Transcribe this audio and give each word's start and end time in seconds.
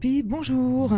VIP, 0.00 0.24
bonjour. 0.24 0.90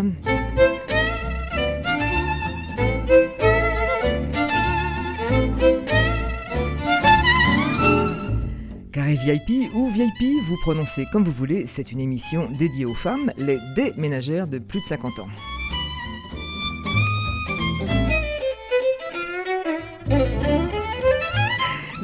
Carré 8.92 9.16
VIP 9.16 9.74
ou 9.74 9.88
VIP, 9.88 10.42
vous 10.46 10.56
prononcez 10.62 11.06
comme 11.12 11.24
vous 11.24 11.32
voulez, 11.32 11.66
c'est 11.66 11.92
une 11.92 12.00
émission 12.00 12.48
dédiée 12.58 12.84
aux 12.84 12.94
femmes, 12.94 13.32
les 13.36 13.58
déménagères 13.74 14.46
de 14.46 14.58
plus 14.58 14.80
de 14.80 14.86
50 14.86 15.18
ans. 15.20 15.28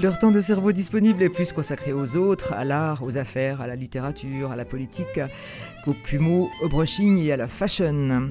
Leur 0.00 0.16
temps 0.16 0.30
de 0.30 0.40
cerveau 0.40 0.70
disponible 0.70 1.24
est 1.24 1.28
plus 1.28 1.52
consacré 1.52 1.92
aux 1.92 2.14
autres, 2.14 2.52
à 2.52 2.64
l'art, 2.64 3.02
aux 3.02 3.18
affaires, 3.18 3.60
à 3.60 3.66
la 3.66 3.74
littérature, 3.74 4.52
à 4.52 4.56
la 4.56 4.64
politique, 4.64 5.20
qu'au 5.84 5.92
plumeau, 5.92 6.50
au 6.62 6.68
brushing 6.68 7.18
et 7.18 7.32
à 7.32 7.36
la 7.36 7.48
fashion. 7.48 8.28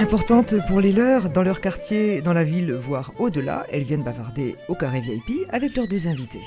Importante 0.00 0.56
pour 0.66 0.80
les 0.80 0.92
leurs, 0.92 1.30
dans 1.30 1.42
leur 1.42 1.60
quartier, 1.60 2.22
dans 2.22 2.32
la 2.32 2.42
ville, 2.42 2.72
voire 2.72 3.12
au-delà, 3.18 3.66
elles 3.70 3.84
viennent 3.84 4.02
bavarder 4.02 4.56
au 4.66 4.74
carré 4.74 5.00
VIP 5.00 5.46
avec 5.50 5.76
leurs 5.76 5.86
deux 5.86 6.08
invités. 6.08 6.40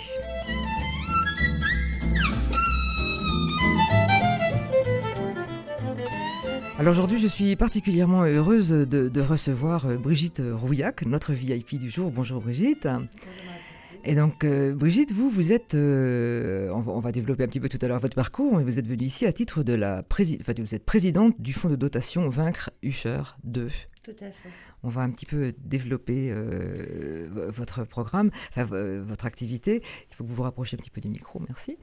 Alors 6.80 6.92
aujourd'hui, 6.92 7.20
je 7.20 7.28
suis 7.28 7.56
particulièrement 7.56 8.24
heureuse 8.24 8.70
de, 8.70 9.22
recevoir 9.22 9.86
euh, 9.86 9.96
Brigitte 9.96 10.42
Rouillac, 10.44 11.06
notre 11.06 11.32
VIP 11.32 11.76
du 11.76 11.88
jour. 11.88 12.10
Bonjour 12.10 12.42
Brigitte. 12.42 12.88
Et 14.04 14.16
donc, 14.16 14.44
euh, 14.44 14.74
Brigitte, 14.74 15.12
vous, 15.12 15.30
vous 15.30 15.52
êtes, 15.52 15.76
euh, 15.76 16.70
on, 16.72 17.00
va, 17.00 17.12
développer 17.12 17.44
un 17.44 17.48
petit 17.48 17.60
peu 17.60 17.70
tout 17.70 17.78
à 17.82 17.88
l'heure 17.88 18.00
votre 18.00 18.16
parcours, 18.16 18.58
mais 18.58 18.64
vous 18.64 18.80
êtes 18.80 18.88
venue 18.88 19.06
ici 19.06 19.28
à 19.28 19.32
titre 19.32 19.62
de 19.62 19.74
la 19.74 20.02
présidente, 20.02 20.42
enfin, 20.42 20.54
vous 20.58 20.76
êtes 20.76 20.84
présidente 20.84 21.40
du 21.40 21.54
fonds 21.54 21.70
de 21.70 21.76
dotation 21.76 22.28
Vaincre 22.28 22.72
Usher 22.82 23.22
2. 23.44 23.70
Tout 24.04 24.12
à 24.20 24.32
fait 24.32 24.50
on 24.84 24.90
va 24.90 25.02
un 25.02 25.10
petit 25.10 25.26
peu 25.26 25.54
développer 25.64 26.28
euh, 26.30 27.26
votre 27.50 27.86
programme, 27.86 28.30
votre 28.56 29.26
activité. 29.26 29.82
Il 30.12 30.16
faut 30.16 30.24
que 30.24 30.30
vous 30.30 30.36
vous 30.36 30.44
rapprochiez 30.44 30.78
un 30.78 30.82
petit 30.82 30.90
peu 30.90 31.00
du 31.00 31.08
micro, 31.08 31.42
merci. 31.48 31.78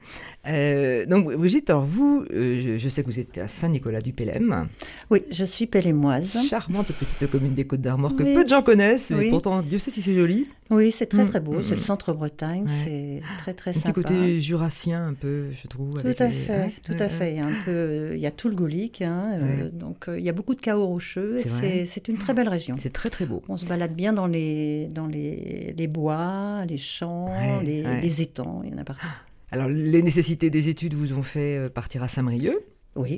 Euh, 0.47 1.05
donc, 1.07 1.33
Brigitte, 1.35 1.69
alors 1.71 1.85
vous, 1.85 2.25
euh, 2.31 2.77
je, 2.77 2.89
sais 2.89 3.01
que 3.01 3.07
vous 3.07 3.19
êtes 3.19 3.39
à 3.39 3.47
Saint-Nicolas-du-Pélem. 3.47 4.67
Oui, 5.09 5.23
je 5.31 5.45
suis 5.45 5.65
pélémoise. 5.65 6.37
Charmante 6.47 6.87
petite 6.87 7.29
commune 7.29 7.55
des 7.55 7.65
Côtes-d'Armor 7.65 8.15
que 8.15 8.23
peu 8.23 8.43
de 8.43 8.49
gens 8.49 8.61
connaissent, 8.61 9.11
mais 9.11 9.29
pourtant, 9.29 9.61
Dieu 9.61 9.79
sait 9.79 9.91
si 9.91 10.01
c'est 10.01 10.13
joli. 10.13 10.47
Oui, 10.69 10.91
c'est 10.91 11.07
très 11.07 11.25
très 11.25 11.39
beau. 11.39 11.53
Mm, 11.53 11.61
c'est 11.63 11.75
le 11.75 11.75
mm. 11.77 11.79
centre-Bretagne, 11.79 12.65
c'est 12.85 13.21
très 13.39 13.53
très 13.53 13.73
sympa. 13.73 13.89
Un 13.89 13.91
petit 13.91 14.01
côté 14.01 14.39
jurassien 14.39 15.07
un 15.07 15.13
peu, 15.13 15.47
je 15.51 15.67
trouve. 15.67 16.01
Tout 16.01 16.07
à 16.07 16.29
fait, 16.29 16.71
tout 16.85 16.95
à 16.97 17.09
fait. 17.09 17.31
Il 17.33 17.37
y 17.37 17.39
a 17.39 17.45
un 17.45 17.63
peu, 17.65 18.11
il 18.13 18.21
y 18.21 18.27
a 18.27 18.31
tout 18.31 18.47
le 18.47 18.55
Goulic, 18.55 19.01
hein, 19.01 19.39
donc 19.73 20.05
il 20.07 20.23
y 20.23 20.29
a 20.29 20.33
beaucoup 20.33 20.55
de 20.55 20.61
chaos 20.61 20.85
rocheux. 20.85 21.37
C'est 21.37 22.07
une 22.07 22.17
très 22.17 22.33
belle 22.33 22.49
région 22.49 22.75
très 22.91 23.09
très 23.09 23.25
beau. 23.25 23.41
On 23.49 23.57
se 23.57 23.65
balade 23.65 23.95
bien 23.95 24.13
dans 24.13 24.27
les, 24.27 24.87
dans 24.87 25.07
les, 25.07 25.73
les 25.77 25.87
bois, 25.87 26.63
les 26.67 26.77
champs, 26.77 27.31
les, 27.63 28.21
étangs, 28.21 28.61
il 28.63 28.71
y 28.71 28.73
en 28.73 28.77
a 28.77 28.83
partout. 28.83 29.07
Alors, 29.51 29.67
les 29.67 30.01
nécessités 30.01 30.49
des 30.49 30.69
études 30.69 30.93
vous 30.93 31.13
ont 31.13 31.23
fait 31.23 31.57
euh, 31.57 31.69
partir 31.69 32.03
à 32.03 32.07
Saint-Brieuc 32.07 32.57
Oui. 32.95 33.17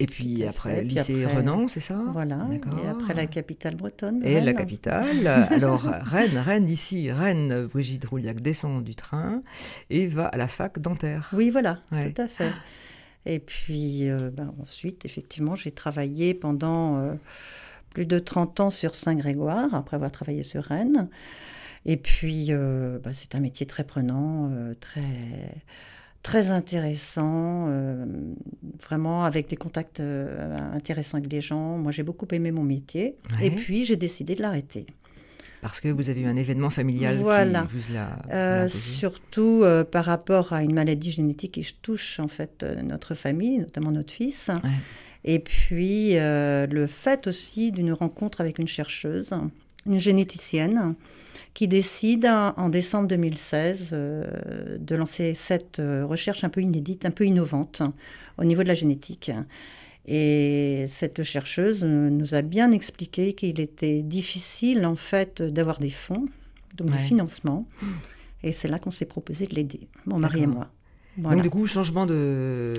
Et 0.00 0.06
puis 0.06 0.44
après, 0.44 0.82
lycée 0.84 1.26
Renan, 1.26 1.66
c'est 1.66 1.80
ça 1.80 2.00
Voilà. 2.12 2.48
Et 2.52 2.88
après 2.88 3.14
la 3.14 3.26
capitale 3.26 3.74
bretonne. 3.74 4.24
Et 4.24 4.40
la 4.40 4.52
capitale. 4.52 5.26
Alors 5.26 5.82
Rennes, 6.02 6.38
Rennes 6.38 6.68
ici, 6.68 7.10
Rennes, 7.10 7.66
Brigitte 7.66 8.04
Rouliac 8.04 8.40
descend 8.40 8.84
du 8.84 8.94
train 8.94 9.42
et 9.90 10.06
va 10.06 10.26
à 10.26 10.36
la 10.36 10.46
fac 10.46 10.78
dentaire. 10.78 11.30
Oui, 11.32 11.50
voilà, 11.50 11.80
tout 11.90 12.22
à 12.22 12.28
fait. 12.28 12.52
Et 13.26 13.40
puis 13.40 14.08
euh, 14.08 14.30
ben, 14.32 14.54
ensuite, 14.60 15.04
effectivement, 15.04 15.54
j'ai 15.54 15.72
travaillé 15.72 16.32
pendant 16.32 16.96
euh, 16.96 17.14
plus 17.90 18.06
de 18.06 18.18
30 18.18 18.60
ans 18.60 18.70
sur 18.70 18.94
Saint-Grégoire, 18.94 19.74
après 19.74 19.96
avoir 19.96 20.10
travaillé 20.10 20.42
sur 20.42 20.64
Rennes. 20.64 21.08
Et 21.86 21.96
puis, 21.96 22.48
euh, 22.50 22.98
bah, 23.02 23.10
c'est 23.14 23.34
un 23.34 23.40
métier 23.40 23.66
très 23.66 23.84
prenant, 23.84 24.50
euh, 24.52 24.74
très, 24.78 25.02
très 26.22 26.50
intéressant, 26.50 27.66
euh, 27.68 28.04
vraiment 28.82 29.24
avec 29.24 29.48
des 29.48 29.56
contacts 29.56 30.00
intéressants 30.00 31.18
avec 31.18 31.28
des 31.28 31.40
gens. 31.40 31.78
Moi, 31.78 31.92
j'ai 31.92 32.02
beaucoup 32.02 32.26
aimé 32.32 32.52
mon 32.52 32.64
métier. 32.64 33.16
Et 33.40 33.50
puis, 33.50 33.84
j'ai 33.84 33.96
décidé 33.96 34.34
de 34.34 34.42
l'arrêter. 34.42 34.86
Parce 35.60 35.80
que 35.80 35.88
vous 35.88 36.08
avez 36.08 36.20
eu 36.20 36.26
un 36.26 36.36
événement 36.36 36.70
familial 36.70 37.16
voilà. 37.16 37.62
qui 37.62 37.76
vous 37.76 37.92
l'a. 37.92 38.68
surtout 38.68 39.64
par 39.90 40.04
rapport 40.04 40.52
à 40.52 40.62
une 40.62 40.74
maladie 40.74 41.10
génétique 41.10 41.54
qui 41.54 41.74
touche 41.82 42.20
en 42.20 42.28
fait 42.28 42.64
notre 42.84 43.16
famille, 43.16 43.58
notamment 43.58 43.90
notre 43.90 44.12
fils. 44.12 44.50
Et 45.24 45.38
puis 45.38 46.16
euh, 46.16 46.66
le 46.66 46.86
fait 46.86 47.26
aussi 47.26 47.72
d'une 47.72 47.92
rencontre 47.92 48.40
avec 48.40 48.58
une 48.58 48.68
chercheuse, 48.68 49.32
une 49.86 49.98
généticienne, 49.98 50.94
qui 51.54 51.66
décide 51.66 52.26
en 52.26 52.68
décembre 52.68 53.08
2016 53.08 53.90
euh, 53.92 54.78
de 54.78 54.94
lancer 54.94 55.34
cette 55.34 55.80
euh, 55.80 56.06
recherche 56.06 56.44
un 56.44 56.48
peu 56.48 56.60
inédite, 56.60 57.04
un 57.04 57.10
peu 57.10 57.24
innovante 57.24 57.82
au 58.36 58.44
niveau 58.44 58.62
de 58.62 58.68
la 58.68 58.74
génétique. 58.74 59.32
Et 60.06 60.86
cette 60.88 61.22
chercheuse 61.22 61.84
nous 61.84 62.34
a 62.34 62.42
bien 62.42 62.72
expliqué 62.72 63.34
qu'il 63.34 63.60
était 63.60 64.02
difficile 64.02 64.86
en 64.86 64.96
fait 64.96 65.42
d'avoir 65.42 65.78
des 65.80 65.90
fonds, 65.90 66.26
donc 66.76 66.90
du 66.90 66.96
financement. 66.96 67.66
Et 68.42 68.52
c'est 68.52 68.68
là 68.68 68.78
qu'on 68.78 68.90
s'est 68.90 69.04
proposé 69.04 69.46
de 69.46 69.54
l'aider, 69.54 69.88
mon 70.06 70.18
mari 70.18 70.42
et 70.42 70.46
moi. 70.46 70.70
Donc 71.18 71.42
du 71.42 71.50
coup, 71.50 71.66
changement 71.66 72.06
de, 72.06 72.72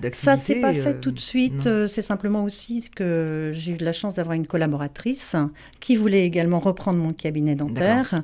d'activité. 0.00 0.12
Ça 0.12 0.36
s'est 0.36 0.60
pas 0.60 0.74
fait 0.74 0.94
euh, 0.94 1.00
tout 1.00 1.10
de 1.10 1.18
suite. 1.18 1.66
Euh, 1.66 1.86
c'est 1.86 2.02
simplement 2.02 2.44
aussi 2.44 2.90
que 2.94 3.50
j'ai 3.52 3.72
eu 3.72 3.76
la 3.78 3.92
chance 3.92 4.16
d'avoir 4.16 4.34
une 4.34 4.46
collaboratrice 4.46 5.36
qui 5.80 5.96
voulait 5.96 6.26
également 6.26 6.60
reprendre 6.60 6.98
mon 6.98 7.12
cabinet 7.12 7.54
dentaire. 7.54 8.22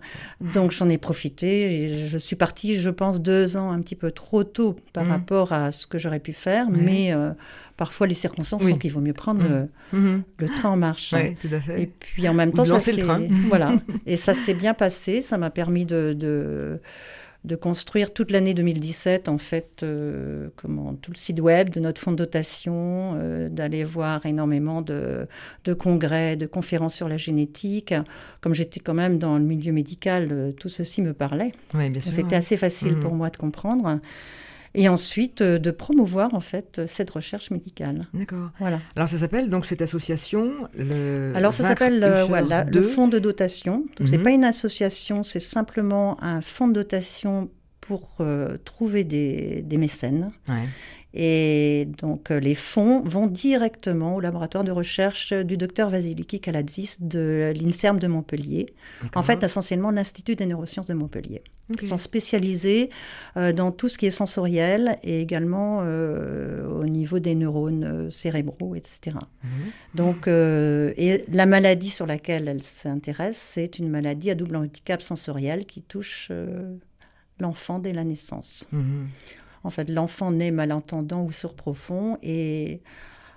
Donc 0.53 0.73
j'en 0.73 0.89
ai 0.91 0.99
profité. 0.99 1.85
Et 1.85 2.07
je 2.07 2.19
suis 2.19 2.37
partie, 2.37 2.77
je 2.77 2.91
pense, 2.91 3.23
deux 3.23 3.57
ans 3.57 3.71
un 3.71 3.81
petit 3.81 3.97
peu 3.97 4.11
trop 4.11 4.45
tôt 4.45 4.77
par 4.93 5.05
mmh. 5.05 5.11
rapport 5.11 5.53
à 5.53 5.73
ce 5.73 5.87
que 5.87 5.99
j'aurais 5.99 6.21
pu 6.21 6.33
faire. 6.33 6.69
Mais 6.71 7.15
euh, 7.15 7.31
parfois 7.79 8.07
les 8.07 8.15
circonstances 8.15 8.63
font 8.63 8.77
qu'il 8.77 8.93
vaut 8.93 9.01
mieux 9.01 9.15
prendre 9.15 9.43
mmh. 9.43 9.97
Mmh. 9.97 10.23
Le, 10.39 10.47
train 10.49 10.71
en 10.71 10.77
marche. 10.77 11.15
Oui, 11.17 11.35
tout 11.35 11.49
à 11.55 11.61
fait. 11.61 11.83
Et 11.83 11.87
puis 11.87 12.29
en 12.29 12.35
même 12.35 12.53
temps, 12.53 12.67
ça 12.67 12.93
le 12.93 13.03
train. 13.03 13.23
voilà. 13.49 13.75
Et 14.07 14.17
ça 14.17 14.35
s'est 14.35 14.55
bien 14.55 14.75
passé. 14.75 15.23
Ça 15.23 15.39
m'a 15.39 15.51
permis 15.51 15.87
de 15.87 16.13
de 16.13 16.81
construire 17.57 18.13
toute 18.13 18.31
l'année 18.31 18.55
2017, 18.55 19.29
en 19.29 19.39
fait, 19.39 19.83
euh, 19.83 20.49
comment, 20.57 20.95
tout 20.95 21.11
le 21.11 21.17
site 21.17 21.41
web 21.41 21.71
de 21.71 21.81
notre 21.81 22.01
fonds 22.01 22.13
de 22.13 22.17
dotation, 22.17 23.15
euh, 23.17 23.49
d'aller 23.49 23.85
voir 23.85 24.25
énormément 24.27 24.83
de, 24.83 25.27
congrès, 25.79 26.37
de 26.37 26.47
conférences 26.47 26.95
sur 26.95 27.09
la 27.09 27.17
génétique. 27.17 27.95
Comme 28.41 28.55
j'étais 28.55 28.81
quand 28.81 28.95
même 28.95 29.19
dans 29.19 29.39
le 29.39 29.45
milieu 29.45 29.73
médical, 29.73 30.29
euh, 30.31 30.53
tout 30.53 30.69
ceci 30.69 31.03
me 31.03 31.13
parlait. 31.13 31.53
Oui, 31.75 31.91
bien 31.91 32.01
sûr. 32.01 32.13
C'était 32.13 32.37
assez 32.37 32.57
facile 32.57 32.97
mmh. 32.97 33.01
pour 33.01 33.15
moi 33.15 33.31
de 33.31 33.37
comprendre 33.37 34.01
et 34.75 34.89
ensuite 34.89 35.41
euh, 35.41 35.59
de 35.59 35.71
promouvoir 35.71 36.35
en 36.35 36.41
fait 36.41 36.83
cette 36.87 37.11
recherche 37.11 37.51
médicale. 37.51 38.07
D'accord. 38.15 38.51
Voilà. 38.59 38.81
Alors 38.97 39.09
ça 39.09 39.19
s'appelle 39.19 39.51
donc 39.51 39.67
cette 39.67 39.83
association 39.83 40.53
le 40.77 41.33
Alors 41.35 41.55
ça 41.55 41.65
s'appelle 41.65 42.03
euh, 42.03 42.25
voilà, 42.25 42.65
le 42.65 42.83
fonds 42.83 43.09
de 43.09 43.19
dotation. 43.19 43.85
Donc 43.97 44.09
c'est 44.09 44.19
mhm. 44.19 44.25
pas 44.25 44.31
une 44.31 44.45
association, 44.45 45.25
c'est 45.25 45.41
simplement 45.41 46.23
un 46.23 46.41
fonds 46.43 46.69
de 46.69 46.75
dotation 46.75 47.51
pour 47.81 48.17
euh, 48.21 48.59
trouver 48.65 49.05
des, 49.05 49.63
des 49.63 49.79
mécènes. 49.79 50.31
Ouais. 50.49 50.69
Et 51.21 51.89
donc 51.99 52.31
euh, 52.31 52.39
les 52.39 52.55
fonds 52.55 53.03
vont 53.03 53.27
directement 53.27 54.15
au 54.15 54.21
laboratoire 54.21 54.63
de 54.63 54.71
recherche 54.71 55.33
du 55.33 55.57
docteur 55.57 55.91
Vasiliki 55.91 56.39
Kaladzis 56.39 56.95
de 57.01 57.53
l'INSERM 57.57 57.99
de 57.99 58.07
Montpellier. 58.07 58.67
En 59.17 59.25
fait, 59.25 59.43
essentiellement 59.43 59.91
l'Institut 59.91 60.37
des 60.37 60.47
neurosciences 60.47 60.87
de 60.87 60.95
Montpellier. 60.95 61.43
Ils 61.83 61.89
sont 61.89 61.99
spécialisés 61.99 62.89
euh, 63.37 63.53
dans 63.53 63.73
tout 63.73 63.89
ce 63.89 63.99
qui 63.99 64.07
est 64.07 64.13
sensoriel 64.13 64.97
et 65.03 65.21
également 65.21 65.81
euh, 65.83 66.65
au 66.69 66.85
niveau 66.85 67.19
des 67.19 67.35
neurones 67.35 68.09
cérébraux, 68.13 68.77
etc. 68.77 69.17
Mhm. 69.43 69.51
Donc, 69.97 70.29
et 70.29 71.25
la 71.33 71.47
maladie 71.47 71.91
sur 71.91 72.07
laquelle 72.07 72.47
elle 72.47 72.63
s'intéresse, 72.63 73.39
c'est 73.39 73.81
une 73.81 73.89
maladie 73.89 74.31
à 74.31 74.37
double 74.37 74.55
handicap 74.55 75.03
sensoriel 75.03 75.67
qui 75.67 75.83
touche 75.83 76.31
l'enfant 77.41 77.81
dès 77.81 77.93
la 77.93 78.05
naissance. 78.05 78.69
Mhm. 78.71 79.09
En 79.65 79.71
fait, 79.71 79.89
l'enfant 79.89 80.31
naît 80.31 80.51
malentendant 80.51 81.23
ou 81.25 81.33
sourd 81.33 81.55
profond 81.55 82.19
et 82.23 82.81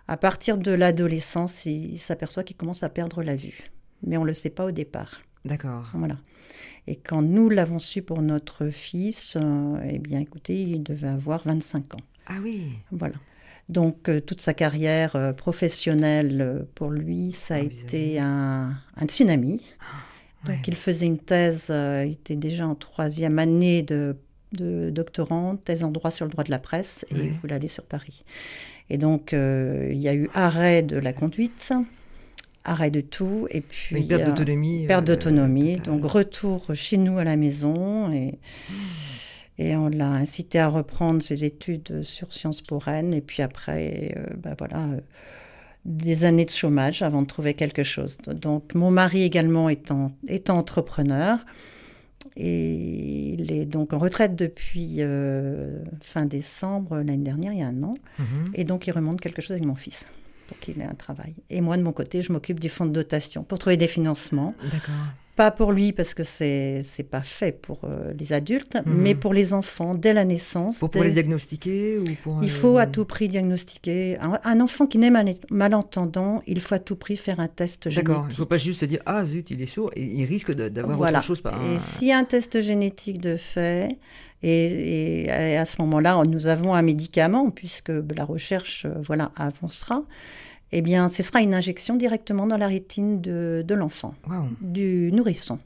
à 0.08 0.18
partir 0.18 0.58
de 0.58 0.72
l'adolescence, 0.72 1.66
il 1.66 1.98
s'aperçoit 1.98 2.44
qu'il 2.44 2.58
commence 2.58 2.84
à 2.84 2.90
perdre 2.90 3.24
la 3.24 3.36
vue. 3.36 3.72
Mais 4.04 4.18
on 4.18 4.22
ne 4.22 4.28
le 4.28 4.34
sait 4.34 4.50
pas 4.50 4.66
au 4.66 4.72
départ. 4.72 5.22
D'accord. 5.46 5.90
Voilà. 5.94 6.18
Et 6.88 6.96
quand 6.96 7.22
nous 7.22 7.50
l'avons 7.50 7.80
su 7.80 8.02
pour 8.02 8.22
notre 8.22 8.70
fils, 8.70 9.38
euh, 9.40 9.78
eh 9.90 10.00
bien 10.00 10.20
écoutez, 10.20 10.62
il 10.62 10.84
devait 10.84 11.08
avoir 11.08 11.44
25 11.44 11.96
ans. 11.96 12.02
Ah 12.28 12.38
oui. 12.44 12.72
Voilà. 12.92 13.16
Donc 13.70 14.10
euh, 14.10 14.20
toute 14.20 14.42
sa 14.42 14.54
carrière 14.54 15.16
euh, 15.16 15.32
professionnelle 15.34 16.66
pour 16.76 16.90
lui, 16.90 17.32
ça 17.32 17.56
a 17.56 17.58
ah, 17.60 17.62
été 17.62 18.20
un, 18.20 18.76
tsunami. 19.06 19.64
Ah, 19.80 20.52
Donc 20.52 20.68
il 20.68 20.76
faisait 20.76 21.06
une 21.06 21.20
thèse, 21.20 21.68
il 21.70 22.12
était 22.12 22.36
déjà 22.36 22.68
en 22.68 22.76
troisième 22.76 23.40
année 23.40 23.84
de 23.84 24.18
de 24.54 24.90
doctorant, 24.90 25.56
thèse 25.56 25.84
en 25.84 25.92
droit 25.92 26.12
sur 26.12 26.26
le 26.26 26.32
droit 26.32 26.44
de 26.44 26.52
la 26.52 26.60
presse, 26.60 27.06
et 27.12 27.30
vous 27.30 27.54
aller 27.54 27.68
sur 27.68 27.84
Paris. 27.84 28.24
Et 28.90 28.98
donc, 28.98 29.34
euh, 29.34 29.90
il 29.92 30.00
y 30.00 30.10
a 30.10 30.14
eu 30.14 30.30
arrêt 30.34 30.84
de 30.84 30.98
la 30.98 31.14
conduite, 31.14 31.74
arrêt 32.64 32.92
de 32.92 33.02
tout, 33.02 33.48
et 33.50 33.62
puis... 33.62 33.98
Une 33.98 34.08
perte 34.08 34.26
d'autonomie. 34.26 34.86
perte 34.88 35.06
d'autonomie, 35.06 35.78
donc 35.78 36.06
retour 36.06 36.68
chez 36.74 36.98
nous 36.98 37.18
à 37.18 37.24
la 37.24 37.38
maison, 37.38 38.12
et... 38.12 38.40
Et 39.60 39.76
on 39.76 39.90
l'a 39.90 40.10
incité 40.10 40.58
à 40.58 40.70
reprendre 40.70 41.22
ses 41.22 41.44
études 41.44 42.02
sur 42.02 42.34
Sciences 42.34 42.62
Po 42.62 42.80
Rennes. 42.80 43.14
Et 43.14 43.22
puis 43.22 43.44
après, 43.44 44.16
ben 44.38 44.56
voilà, 44.58 44.88
des 45.86 46.24
années 46.24 46.46
de 46.46 46.50
chômage 46.50 47.04
avant 47.04 47.22
de 47.22 47.28
trouver 47.28 47.54
quelque 47.54 47.84
chose. 47.84 48.18
Donc 48.26 48.74
mon 48.74 48.90
mari 48.90 49.22
également 49.22 49.70
étant, 49.70 50.14
étant 50.28 50.58
entrepreneur, 50.58 51.46
et 52.36 53.34
il 53.34 53.52
est 53.52 53.66
donc 53.66 53.94
en 53.94 53.98
retraite 53.98 54.36
depuis 54.36 54.98
euh, 55.00 55.80
fin 56.02 56.26
décembre 56.26 56.98
l'année 56.98 57.18
dernière, 57.18 57.54
il 57.54 57.60
y 57.60 57.64
a 57.64 57.68
un 57.68 57.84
an. 57.84 57.94
Mhm. 58.20 58.52
Et 58.54 58.64
donc 58.64 58.88
il 58.88 58.92
remonte 58.92 59.20
quelque 59.22 59.42
chose 59.42 59.52
avec 59.52 59.66
mon 59.66 59.76
fils. 59.76 60.06
Donc 60.50 60.68
il 60.68 60.82
a 60.82 60.90
un 60.90 60.94
travail. 60.94 61.34
Et 61.50 61.62
moi 61.62 61.78
de 61.78 61.84
mon 61.84 61.94
côté, 61.94 62.22
je 62.22 62.32
m'occupe 62.32 62.60
du 62.60 62.70
fonds 62.70 62.86
de 62.86 62.92
dotation 62.92 63.44
pour 63.44 63.60
trouver 63.60 63.78
des 63.78 63.88
financements. 63.88 64.54
D'accord. 64.64 64.94
Pas 65.42 65.50
pour 65.50 65.72
lui 65.72 65.92
parce 65.92 66.14
que 66.14 66.22
c'est 66.22 66.84
c'est 66.84 67.02
pas 67.02 67.24
fait 67.24 67.52
pour 67.52 67.80
euh, 67.86 68.14
les 68.16 68.32
adultes, 68.32 68.78
mhm. 68.86 68.94
mais 68.96 69.16
pour 69.16 69.34
les 69.34 69.54
enfants 69.54 69.96
dès 69.96 70.14
la 70.14 70.24
naissance. 70.24 70.78
Pour, 70.78 70.92
pour 70.92 71.04
les 71.04 71.10
diagnostiquer 71.10 71.98
ou 71.98 72.06
pour. 72.22 72.44
Il 72.44 72.52
faut 72.52 72.78
à 72.78 72.86
tout 72.86 73.06
prix 73.06 73.28
diagnostiquer 73.28 74.20
un, 74.20 74.60
enfant 74.60 74.86
qui 74.86 75.00
n'est 75.00 75.10
malentendant. 75.50 76.44
Il 76.46 76.62
faut 76.62 76.76
à 76.76 76.80
tout 76.80 76.96
prix 76.96 77.18
faire 77.18 77.40
un 77.40 77.48
test 77.48 77.90
génétique. 77.90 78.08
D'accord. 78.08 78.26
Il 78.30 78.34
ne 78.34 78.38
faut 78.38 78.46
pas 78.46 78.60
juste 78.60 78.82
se 78.82 78.86
dire 78.86 79.00
ah 79.08 79.26
zut 79.26 79.50
il 79.50 79.60
est 79.64 79.66
sourd 79.66 79.90
et 79.96 80.04
il 80.04 80.26
risque 80.26 80.52
d'avoir 80.54 81.00
autre 81.00 81.24
chose. 81.24 81.42
Par... 81.42 81.60
Et 81.74 81.80
s'il 81.80 82.10
y 82.10 82.12
a 82.12 82.20
un 82.20 82.24
test 82.24 82.62
génétique 82.62 83.20
de 83.20 83.36
fait. 83.36 83.98
Et, 84.44 85.26
et 85.26 85.58
à 85.58 85.66
ce 85.66 85.80
moment-là, 85.82 86.22
nous 86.28 86.46
avons 86.48 86.74
un 86.74 86.82
médicament, 86.82 87.52
puisque 87.52 87.90
la 87.90 88.26
recherche 88.26 88.86
euh, 88.86 88.94
voilà, 89.06 89.32
avancera 89.36 90.04
eh 90.72 90.82
bien, 90.82 91.10
ce 91.10 91.24
sera 91.24 91.42
une 91.42 91.54
injection 91.54 91.96
directement 91.96 92.48
dans 92.48 92.58
la 92.58 92.68
rétine 92.68 93.22
de, 93.22 93.64
de 93.66 93.76
l'enfant, 93.76 94.14
du 94.62 95.12
nourrisson. 95.12 95.60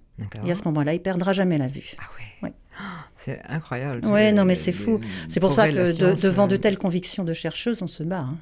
Et 0.45 0.51
à 0.51 0.55
ce 0.55 0.63
moment-là, 0.65 0.93
il 0.93 1.01
perdra 1.01 1.33
jamais 1.33 1.57
la 1.57 1.67
vue. 1.67 1.95
Ah 1.97 2.03
ouais. 2.17 2.53
C'est 3.15 3.41
incroyable. 3.47 4.01
Oui, 4.03 4.31
non, 4.33 4.45
mais 4.45 4.55
c'est 4.55 4.71
fou. 4.71 4.99
C'est 5.29 5.39
pour 5.39 5.51
ça 5.51 5.67
que 5.69 6.21
devant 6.21 6.47
de 6.47 6.57
telles 6.57 6.77
convictions 6.77 7.23
de 7.23 7.33
chercheuses, 7.33 7.81
on 7.81 7.87
se 7.87 8.03
bat, 8.03 8.25
hein, 8.27 8.37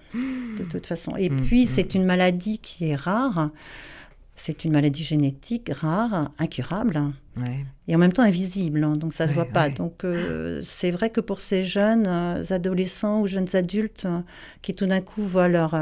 de 0.57 0.63
toute 0.63 0.88
façon. 0.88 1.15
Et 1.15 1.30
mmh, 1.31 1.42
puis, 1.42 1.63
mmh. 1.63 1.68
c'est 1.68 1.95
une 1.95 2.06
maladie 2.06 2.60
qui 2.60 2.89
est 2.89 2.95
rare. 2.95 3.51
C'est 4.35 4.65
une 4.65 4.71
maladie 4.71 5.03
génétique 5.03 5.69
rare, 5.71 6.31
incurable, 6.39 7.01
et 7.88 7.95
en 7.95 8.00
même 8.00 8.13
temps 8.13 8.24
invisible, 8.24 8.83
hein, 8.83 8.95
donc 8.95 9.13
ça 9.13 9.25
ne 9.25 9.30
se 9.30 9.35
voit 9.35 9.45
pas. 9.45 9.69
Donc 9.69 10.03
euh, 10.03 10.62
c'est 10.65 10.91
vrai 10.91 11.09
que 11.09 11.21
pour 11.21 11.39
ces 11.39 11.63
jeunes 11.63 12.07
euh, 12.07 12.44
adolescents 12.50 13.21
ou 13.21 13.27
jeunes 13.27 13.47
adultes 13.53 14.06
euh, 14.06 14.19
qui 14.62 14.74
tout 14.74 14.85
d'un 14.85 15.01
coup 15.01 15.21
voient 15.21 15.47
leur, 15.47 15.75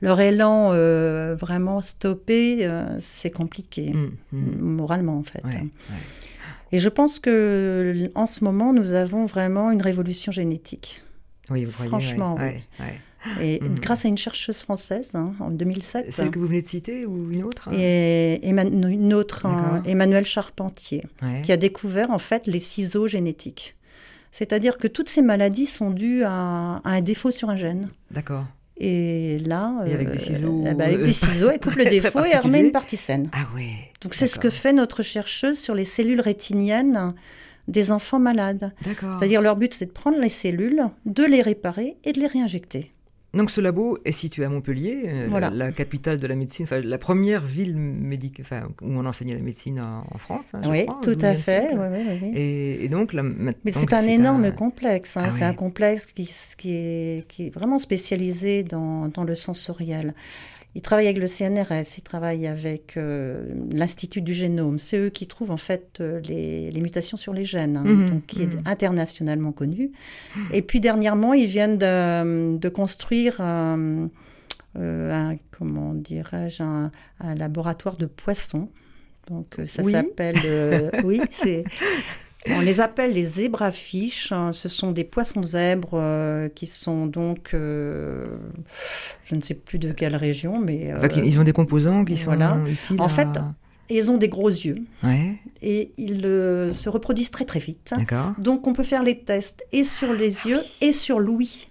leur 0.00 0.20
élan 0.20 0.70
vraiment 1.34 1.80
stoppé, 1.80 2.68
c'est 3.00 3.30
compliqué, 3.30 3.92
mmh, 3.92 4.10
mmh. 4.32 4.60
moralement 4.60 5.18
en 5.18 5.24
fait. 5.24 5.42
Et 6.72 6.78
je 6.78 6.88
pense 6.88 7.18
que 7.18 8.10
en 8.14 8.26
ce 8.26 8.44
moment, 8.44 8.72
nous 8.72 8.92
avons 8.92 9.26
vraiment 9.26 9.70
une 9.70 9.82
révolution 9.82 10.32
génétique. 10.32 11.02
Oui, 11.50 11.64
vous 11.64 11.70
voyez, 11.70 11.88
Franchement, 11.88 12.36
oui. 12.38 12.84
Et 13.40 13.60
mm. 13.60 13.74
grâce 13.80 14.04
à 14.04 14.08
une 14.08 14.18
chercheuse 14.18 14.58
française 14.58 15.10
hein, 15.14 15.32
en 15.40 15.50
2007. 15.50 16.12
Celle 16.12 16.30
que 16.30 16.38
vous 16.38 16.46
venez 16.46 16.62
de 16.62 16.68
citer 16.68 17.06
ou 17.06 17.30
une 17.30 17.42
autre 17.42 17.68
et 17.72 18.40
Une 18.48 19.14
autre, 19.14 19.46
hein, 19.46 19.82
Emmanuel 19.86 20.24
Charpentier, 20.24 21.04
qui 21.42 21.52
a 21.52 21.56
découvert 21.56 22.10
en 22.10 22.18
fait 22.18 22.46
les 22.46 22.60
ciseaux 22.60 23.08
génétiques. 23.08 23.76
C'est-à-dire 24.30 24.78
que 24.78 24.86
toutes 24.86 25.08
ces 25.08 25.22
maladies 25.22 25.66
sont 25.66 25.90
dues 25.90 26.22
à, 26.24 26.80
un 26.84 27.00
défaut 27.00 27.30
sur 27.30 27.50
un 27.50 27.56
gène. 27.56 27.88
D'accord. 28.10 28.44
Et 28.80 29.38
là, 29.40 29.74
et 29.86 29.92
avec 29.92 30.12
des 30.12 30.18
ciseaux, 30.18 30.64
euh, 30.64 30.74
bah, 30.74 30.84
avec 30.84 31.02
des 31.02 31.12
ciseaux, 31.12 31.50
elle 31.50 31.58
coupe 31.58 31.74
le 31.74 31.84
défaut 31.90 32.24
et 32.24 32.30
elle 32.32 32.40
remet 32.40 32.60
une 32.60 32.70
partie 32.70 32.96
saine. 32.96 33.28
Ah 33.32 33.48
oui. 33.54 33.70
Donc 34.00 34.14
c'est 34.14 34.28
ce 34.28 34.38
que 34.38 34.50
fait 34.50 34.72
notre 34.72 35.02
chercheuse 35.02 35.58
sur 35.58 35.74
les 35.74 35.84
cellules 35.84 36.20
rétiniennes 36.20 37.14
des 37.66 37.90
enfants 37.90 38.20
malades. 38.20 38.72
C'est-à-dire 38.84 39.42
leur 39.42 39.56
but 39.56 39.74
c'est 39.74 39.86
de 39.86 39.90
prendre 39.90 40.18
les 40.18 40.28
cellules, 40.28 40.84
de 41.06 41.24
les 41.24 41.42
réparer 41.42 41.96
et 42.04 42.12
de 42.12 42.20
les 42.20 42.28
réinjecter. 42.28 42.92
Donc 43.34 43.50
ce 43.50 43.60
labo 43.60 43.98
est 44.06 44.12
situé 44.12 44.44
à 44.46 44.48
Montpellier, 44.48 45.02
euh, 45.06 45.50
la, 45.50 45.70
capitale 45.70 46.18
de 46.18 46.26
la 46.26 46.34
médecine, 46.34 46.66
la 46.70 46.96
première 46.96 47.44
ville 47.44 47.76
médicale 47.76 48.68
où 48.80 48.86
on 48.86 49.04
enseignait 49.04 49.34
la 49.34 49.42
médecine 49.42 49.80
en, 49.80 50.16
France. 50.16 50.54
Hein, 50.54 50.62
oui, 50.66 50.86
tout 51.02 51.18
à 51.20 51.34
fait. 51.34 51.68
et, 52.32 52.88
donc 52.88 53.14
Mais 53.14 53.72
c'est 53.72 53.92
un 53.92 54.02
énorme 54.02 54.52
complexe. 54.52 55.18
Hein, 55.18 55.24
ah 55.26 55.30
c'est 55.30 55.44
un 55.44 55.52
complexe 55.52 56.06
qui, 56.06 56.30
qui, 56.56 56.72
est, 56.72 57.28
qui, 57.28 57.48
est, 57.48 57.50
vraiment 57.50 57.78
spécialisé 57.78 58.62
dans, 58.62 59.08
dans 59.08 59.24
le 59.24 59.34
sensoriel. 59.34 60.14
Il 60.74 60.82
travaille 60.82 61.06
avec 61.06 61.18
le 61.18 61.26
CNRS, 61.26 61.96
il 61.96 62.02
travaille 62.02 62.46
avec 62.46 62.96
euh, 62.96 63.42
l'Institut 63.72 64.20
du 64.20 64.32
génome. 64.32 64.78
C'est 64.78 64.98
eux 64.98 65.08
qui 65.08 65.26
trouvent 65.26 65.50
en 65.50 65.56
fait 65.56 65.98
euh, 66.00 66.20
les, 66.20 66.80
mutations 66.80 67.16
sur 67.16 67.32
les 67.32 67.44
gènes, 67.44 67.78
hein, 67.78 67.84
mhm, 67.84 68.10
donc, 68.10 68.26
qui 68.26 68.42
est 68.42 68.54
mhm. 68.54 68.62
internationalement 68.66 69.52
connu. 69.52 69.92
Et 70.52 70.62
puis 70.62 70.80
dernièrement, 70.80 71.32
ils 71.32 71.48
viennent 71.48 71.78
de, 71.78 72.68
construire 72.68 73.40
un, 73.40 74.08
euh, 74.78 75.34
comment 75.50 75.94
dirais-je, 75.94 76.62
un, 76.62 76.90
laboratoire 77.34 77.96
de 77.96 78.06
poissons. 78.06 78.68
Donc 79.28 79.56
ça 79.66 79.82
s'appelle, 79.82 80.36
oui, 81.04 81.20
c'est 81.30 81.64
on 82.46 82.60
les 82.60 82.80
appelle 82.80 83.12
les 83.12 83.24
zébrafiches. 83.24 84.32
Hein. 84.32 84.52
Ce 84.52 84.68
sont 84.68 84.92
des 84.92 85.04
poissons 85.04 85.42
zèbres 85.42 85.94
euh, 85.94 86.48
qui 86.48 86.66
sont 86.66 87.06
donc, 87.06 87.50
euh, 87.54 88.26
je 89.24 89.34
ne 89.34 89.40
sais 89.40 89.54
plus 89.54 89.78
de 89.78 89.92
quelle 89.92 90.16
région, 90.16 90.58
mais 90.58 90.92
euh, 90.92 91.08
ils 91.16 91.40
ont 91.40 91.44
des 91.44 91.52
composants 91.52 92.04
qui 92.04 92.16
sont 92.16 92.32
utiles. 92.66 93.00
En 93.00 93.08
fait, 93.08 93.28
ils 93.90 94.10
ont 94.10 94.18
des 94.18 94.28
gros 94.28 94.48
yeux. 94.48 94.76
Et 95.60 95.92
ils 95.96 96.22
se 96.72 96.88
reproduisent 96.88 97.30
très 97.30 97.44
très 97.44 97.58
vite. 97.58 97.94
Donc 98.38 98.66
on 98.66 98.72
peut 98.72 98.82
faire 98.82 99.02
les 99.02 99.18
tests 99.18 99.64
et 99.72 99.84
sur 99.84 100.12
les 100.12 100.38
ah 100.44 100.48
yeux 100.48 100.58
et 100.80 100.92
sur 100.92 101.18
l'ouïe. 101.18 101.68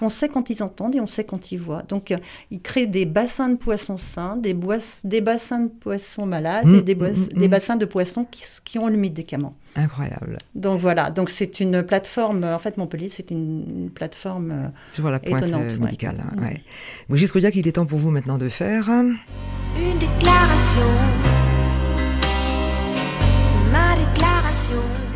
On 0.00 0.08
sait 0.08 0.28
quand 0.28 0.50
ils 0.50 0.62
entendent 0.62 0.94
et 0.94 1.00
on 1.00 1.06
sait 1.06 1.24
quand 1.24 1.52
ils 1.52 1.58
voient. 1.58 1.82
Donc 1.88 2.14
ils 2.50 2.60
créent 2.60 2.86
des 2.86 3.06
bassins 3.06 3.48
de 3.48 3.56
poissons 3.56 3.98
sains, 3.98 4.36
des, 4.36 4.56
des 5.04 5.20
bassins 5.20 5.60
de 5.60 5.68
poissons 5.68 6.26
malades 6.26 6.66
mmh, 6.66 6.74
et 6.74 6.82
des, 6.82 6.94
mmh, 6.94 7.08
mmh, 7.08 7.38
des 7.38 7.48
bassins 7.48 7.76
de 7.76 7.84
poissons 7.84 8.24
qui, 8.30 8.44
qui 8.64 8.78
ont 8.78 8.88
le 8.88 8.96
médicament. 8.96 9.54
Incroyable. 9.76 10.38
Donc 10.54 10.80
voilà, 10.80 11.10
donc 11.10 11.30
c'est 11.30 11.60
une 11.60 11.82
plateforme, 11.82 12.44
en 12.44 12.58
fait 12.58 12.76
Montpellier 12.76 13.08
c'est 13.08 13.30
une 13.30 13.90
plateforme 13.94 14.50
euh, 14.50 14.68
Toujours 14.92 15.10
la 15.10 15.20
pointe 15.20 15.42
étonnante, 15.42 15.72
euh, 15.72 15.78
médicale. 15.78 16.24
Ouais. 16.36 16.42
Ouais. 16.42 16.62
Brigitte 17.08 17.32
il 17.54 17.68
est 17.68 17.72
temps 17.72 17.86
pour 17.86 17.98
vous 17.98 18.10
maintenant 18.10 18.38
de 18.38 18.48
faire... 18.48 18.90
Une 18.90 19.98
déclaration. 19.98 21.37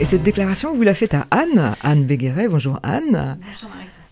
Et 0.03 0.05
cette 0.05 0.25
déclaration, 0.25 0.75
vous 0.75 0.83
la 0.83 0.95
faites 0.95 1.15
à 1.15 1.29
Anne, 1.31 1.77
Anne 1.81 2.05
Bégueret. 2.05 2.49
Bonjour 2.49 2.81
Anne. 2.83 3.39
Bonjour 3.41 3.71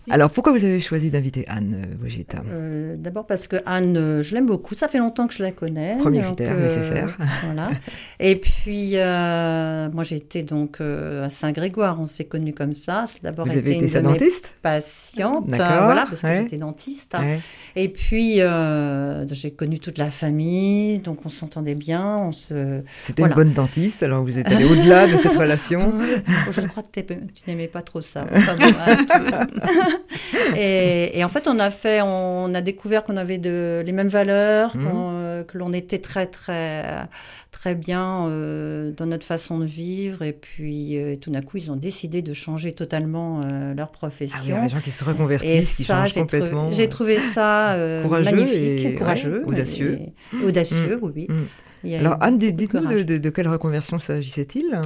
alors, 0.09 0.31
pourquoi 0.31 0.51
vous 0.51 0.63
avez 0.65 0.79
choisi 0.79 1.11
d'inviter 1.11 1.45
Anne 1.47 1.87
Brigitte 1.99 2.35
euh, 2.49 2.95
D'abord 2.97 3.27
parce 3.27 3.47
que 3.47 3.57
Anne, 3.65 3.97
euh, 3.97 4.23
je 4.23 4.33
l'aime 4.33 4.47
beaucoup. 4.47 4.73
Ça 4.73 4.87
fait 4.87 4.97
longtemps 4.97 5.27
que 5.27 5.33
je 5.33 5.43
la 5.43 5.51
connais. 5.51 5.97
Premier 5.99 6.21
critère 6.21 6.55
euh, 6.55 6.61
nécessaire. 6.61 7.17
Voilà. 7.43 7.71
Et 8.19 8.35
puis, 8.35 8.95
moi, 8.95 10.03
j'étais 10.03 10.43
donc 10.43 10.81
à 10.81 11.29
Saint-Grégoire. 11.29 11.99
On 11.99 12.07
s'est 12.07 12.25
connus 12.25 12.53
comme 12.53 12.73
ça. 12.73 13.05
D'abord, 13.21 13.45
vous 13.45 13.57
avez 13.57 13.75
été 13.75 13.87
sa 13.87 14.01
dentiste? 14.01 14.53
Patiente. 14.61 15.45
Voilà, 15.47 16.05
parce 16.09 16.21
que 16.21 16.35
j'étais 16.35 16.57
dentiste. 16.57 17.15
Et 17.75 17.89
puis, 17.89 18.39
j'ai 19.31 19.51
connu 19.51 19.79
toute 19.79 19.97
la 19.97 20.11
famille. 20.11 20.99
Donc, 20.99 21.25
on 21.25 21.29
s'entendait 21.29 21.75
bien. 21.75 22.17
On 22.17 22.31
se... 22.31 22.81
C'était 23.01 23.23
une 23.23 23.29
bonne 23.29 23.51
dentiste. 23.51 24.03
Alors, 24.03 24.23
vous 24.23 24.37
êtes 24.37 24.47
allé 24.47 24.65
au-delà 24.65 25.07
de 25.07 25.17
cette 25.17 25.35
relation. 25.37 25.93
je 26.51 26.61
crois 26.61 26.83
que 26.83 26.99
tu 26.99 27.13
n'aimais 27.47 27.67
pas 27.67 27.81
trop 27.81 28.01
ça. 28.01 28.25
Enfin, 28.41 28.55
et, 30.55 31.23
en 31.23 31.29
fait, 31.29 31.47
on 31.47 31.59
a 31.59 31.69
fait, 31.69 32.01
on 32.01 32.53
a 32.53 32.61
découvert 32.61 33.03
qu'on 33.03 33.17
avait 33.17 33.37
de, 33.37 33.81
les 33.85 33.91
mêmes 33.91 34.07
valeurs, 34.07 34.75
mmh. 34.75 34.87
euh, 34.93 35.43
que 35.43 35.57
l'on 35.57 35.73
était 35.73 35.99
très, 35.99 36.27
très, 36.27 37.07
très 37.51 37.75
bien 37.75 38.27
euh, 38.27 38.91
dans 38.91 39.05
notre 39.05 39.25
façon 39.25 39.59
de 39.59 39.65
vivre. 39.65 40.23
Et 40.23 40.33
puis, 40.33 40.97
euh, 40.97 41.15
tout 41.15 41.31
d'un 41.31 41.41
coup, 41.41 41.57
ils 41.57 41.71
ont 41.71 41.75
décidé 41.75 42.21
de 42.21 42.33
changer 42.33 42.71
totalement 42.71 43.41
leur 43.75 43.91
profession. 43.91 44.37
Ah 44.37 44.43
il 44.45 44.49
y 44.49 44.53
a 44.53 44.61
des 44.61 44.69
gens 44.69 44.81
qui 44.81 44.91
se 44.91 45.03
reconvertissent, 45.03 45.75
qui 45.75 45.83
changent 45.83 46.13
complètement. 46.13 46.71
J'ai 46.71 46.89
trouvé 46.89 47.17
ça 47.19 47.75
magnifique, 48.09 48.85
et, 48.85 48.95
courageux, 48.95 49.43
audacieux. 49.45 49.99
audacieux, 50.45 50.99
mmh. 51.01 51.11
oui. 51.15 51.27
Mmh. 51.29 51.95
Alors, 51.95 52.17
Anne, 52.21 52.37
dites-nous 52.37 53.03
de, 53.03 53.17
de 53.17 53.29
quelle 53.29 53.47
reconversion 53.47 53.97
s'agissait-il? 53.97 54.79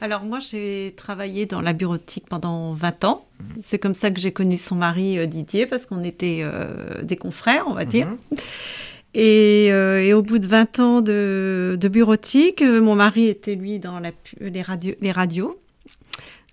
Alors 0.00 0.24
moi, 0.24 0.38
j'ai 0.38 0.94
travaillé 0.96 1.46
dans 1.46 1.60
la 1.60 1.72
bureautique 1.72 2.24
pendant 2.28 2.72
20 2.72 3.04
ans. 3.04 3.26
C'est 3.60 3.78
comme 3.78 3.94
ça 3.94 4.10
que 4.10 4.18
j'ai 4.18 4.32
connu 4.32 4.56
son 4.56 4.76
mari 4.76 5.18
euh, 5.18 5.26
Didier, 5.26 5.66
parce 5.66 5.86
qu'on 5.86 6.02
était 6.02 6.40
euh, 6.42 7.02
des 7.02 7.16
confrères, 7.16 7.64
on 7.66 7.74
va 7.74 7.84
dire. 7.84 8.06
Mhm. 8.06 8.38
Euh, 9.16 10.00
et, 10.00 10.12
au 10.12 10.22
bout 10.22 10.38
de 10.38 10.46
20 10.46 10.78
ans 10.78 11.00
de, 11.00 11.88
bureautique, 11.90 12.62
mon 12.62 12.94
mari 12.94 13.26
était, 13.26 13.54
lui, 13.54 13.78
dans 13.78 14.00
les, 14.00 15.12
radios. 15.12 15.58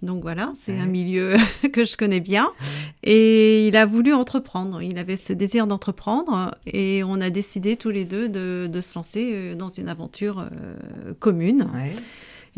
Donc 0.04 0.22
voilà, 0.22 0.54
c'est 0.60 0.78
un 0.78 0.86
milieu 0.86 1.38
que 1.74 1.84
je 1.86 1.98
connais 1.98 2.20
bien. 2.20 2.50
Et 3.04 3.68
il 3.68 3.76
a 3.76 3.86
voulu 3.86 4.14
entreprendre. 4.14 4.82
Il 4.82 4.98
avait 5.00 5.18
ce 5.18 5.34
désir 5.34 5.66
d'entreprendre 5.68 6.56
et 6.68 7.04
on 7.04 7.20
a 7.20 7.30
décidé 7.30 7.76
tous 7.78 7.90
les 7.90 8.06
deux 8.06 8.30
de, 8.30 8.68
de 8.72 8.82
se 8.82 8.98
lancer 8.98 9.56
dans 9.56 9.70
une 9.70 9.90
aventure 9.90 10.40
euh, 10.40 11.14
commune. 11.20 11.68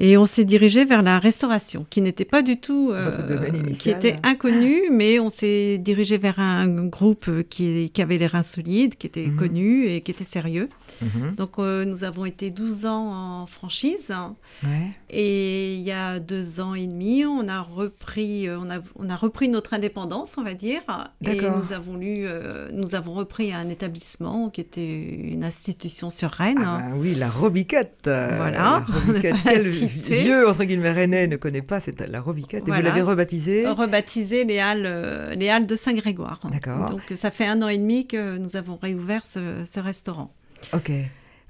Et 0.01 0.17
on 0.17 0.25
s'est 0.25 0.45
dirigé 0.45 0.85
vers 0.85 1.03
la 1.03 1.19
restauration, 1.19 1.85
qui 1.89 2.01
n'était 2.01 2.23
pas 2.23 2.41
du 2.41 2.57
tout, 2.57 2.91
euh, 2.93 3.11
qui 3.77 3.89
était 3.89 4.15
inconnu, 4.23 4.89
mais 4.89 5.19
on 5.19 5.29
s'est 5.29 5.77
dirigé 5.77 6.17
vers 6.17 6.39
un 6.39 6.85
groupe 6.85 7.29
qui, 7.49 7.91
qui, 7.93 8.01
avait 8.01 8.17
les 8.17 8.27
reins 8.27 8.41
solides, 8.41 8.95
qui 8.95 9.07
était 9.07 9.27
mhm. 9.27 9.35
connu 9.35 9.87
et 9.87 9.99
qui 9.99 10.11
était 10.11 10.23
sérieux. 10.23 10.69
Mhm. 11.01 11.35
Donc, 11.35 11.59
euh, 11.59 11.85
nous 11.85 12.03
avons 12.03 12.25
été 12.25 12.49
12 12.49 12.85
ans 12.85 13.41
en 13.41 13.47
franchise. 13.47 14.11
Et 15.09 15.75
il 15.75 15.81
y 15.81 15.91
a 15.91 16.19
deux 16.19 16.59
ans 16.59 16.75
et 16.75 16.87
demi, 16.87 17.25
on 17.25 17.47
a 17.47 17.61
repris, 17.61 18.47
euh, 18.47 18.57
on 18.59 18.69
a, 18.69 18.79
on 18.95 19.09
a 19.09 19.15
repris 19.15 19.49
notre 19.49 19.73
indépendance, 19.73 20.37
on 20.37 20.43
va 20.43 20.53
dire. 20.53 20.81
Et 21.25 21.41
nous 21.41 21.73
avons, 21.73 21.95
lu, 21.95 22.15
euh, 22.19 22.69
nous 22.73 22.95
avons 22.95 23.13
repris 23.13 23.53
un 23.53 23.69
établissement 23.69 24.49
qui 24.49 24.61
était 24.61 24.85
une 24.85 25.43
institution 25.43 26.09
sur 26.09 26.31
Rennes. 26.31 26.57
Ah 26.59 26.79
bah 26.89 26.95
oui, 26.97 27.15
la 27.15 27.29
Robiquette. 27.29 28.01
Voilà. 28.05 28.85
Quel 29.21 29.35
vieux, 29.97 30.47
entre 30.47 30.63
guillemets, 30.63 30.91
rennais 30.91 31.27
ne 31.27 31.35
connaît 31.35 31.61
pas 31.61 31.79
cette, 31.79 32.01
la 32.01 32.21
Robiquette. 32.21 32.67
Et 32.67 32.71
vous 32.71 32.81
l'avez 32.81 33.01
rebaptisée 33.01 33.67
Rebaptisée 33.67 34.43
les 34.45 34.59
Halles, 34.59 35.35
les 35.37 35.49
Halles 35.49 35.67
de 35.67 35.75
Saint-Grégoire. 35.75 36.41
D'accord. 36.51 36.89
Donc, 36.89 37.01
ça 37.17 37.31
fait 37.31 37.45
un 37.45 37.61
an 37.61 37.67
et 37.67 37.77
demi 37.77 38.07
que 38.07 38.37
nous 38.37 38.55
avons 38.55 38.77
réouvert 38.81 39.25
ce 39.25 39.79
restaurant. 39.79 40.31
Ok. 40.73 40.91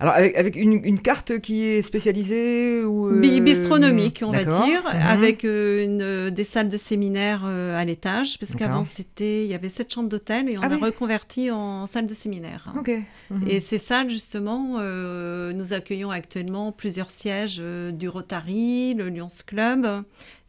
Alors 0.01 0.13
avec, 0.13 0.55
une, 0.55 0.97
carte 0.97 1.39
qui 1.39 1.65
est 1.65 1.81
spécialisée 1.81 2.83
ou 2.85 3.07
euh, 3.09 3.39
bistronomique, 3.41 4.23
on 4.25 4.31
va 4.31 4.45
dire, 4.45 4.83
mhm. 4.83 5.01
avec 5.01 5.43
euh, 5.43 5.83
une, 5.83 6.01
euh, 6.01 6.29
des 6.29 6.45
salles 6.45 6.69
de 6.69 6.77
séminaire 6.77 7.43
à 7.43 7.83
l'étage, 7.83 8.39
parce 8.39 8.55
qu'avant 8.55 8.85
c'était, 8.85 9.43
il 9.43 9.49
y 9.49 9.53
avait 9.53 9.69
sept 9.69 9.93
chambres 9.93 10.07
d'hôtel 10.07 10.49
et 10.49 10.57
on 10.57 10.61
ah 10.61 10.73
a 10.73 10.77
reconverti 10.77 11.51
en 11.51 11.85
salle 11.85 12.07
de 12.07 12.13
séminaire. 12.13 12.73
Ok. 12.77 12.91
Mhm. 13.29 13.47
Et 13.47 13.59
ces 13.59 13.77
salles 13.77 14.09
justement, 14.09 14.79
nous 14.79 15.73
accueillons 15.73 16.11
actuellement 16.11 16.71
plusieurs 16.71 17.11
sièges 17.11 17.61
du 17.91 18.07
Rotary, 18.07 18.93
le 18.93 19.09
Lions 19.09 19.27
Club 19.45 19.85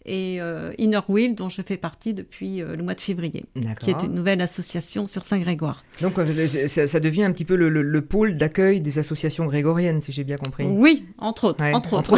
et 0.07 0.41
euh, 0.41 0.73
Inner 0.79 1.01
Wheel, 1.09 1.35
dont 1.35 1.49
je 1.49 1.61
fais 1.63 1.77
partie 1.77 2.15
depuis 2.15 2.63
euh, 2.63 2.75
le 2.75 2.83
mois 2.83 2.95
de 2.95 3.01
février, 3.01 3.45
qui 3.81 3.91
est 3.91 4.03
une 4.03 4.15
nouvelle 4.15 4.41
association 4.41 5.07
sur 5.07 5.27
Saint-Grégoire. 5.27 5.85
Donc 6.01 6.19
euh, 6.19 6.47
ça, 6.47 7.01
devient 7.01 7.25
un 7.25 7.33
petit 7.33 7.45
peu 7.45 7.57
le, 7.57 8.01
pôle 8.01 8.37
d'accueil 8.37 8.81
des 8.81 8.99
associations 8.99 9.47
grégoriennes, 9.47 10.01
si 10.01 10.11
j'ai 10.13 10.25
bien 10.25 10.37
compris. 10.37 10.65
Oui, 10.65 11.05
entre 11.19 11.45
autres. 11.45 11.65
entre, 11.65 11.93
autres. 11.95 12.17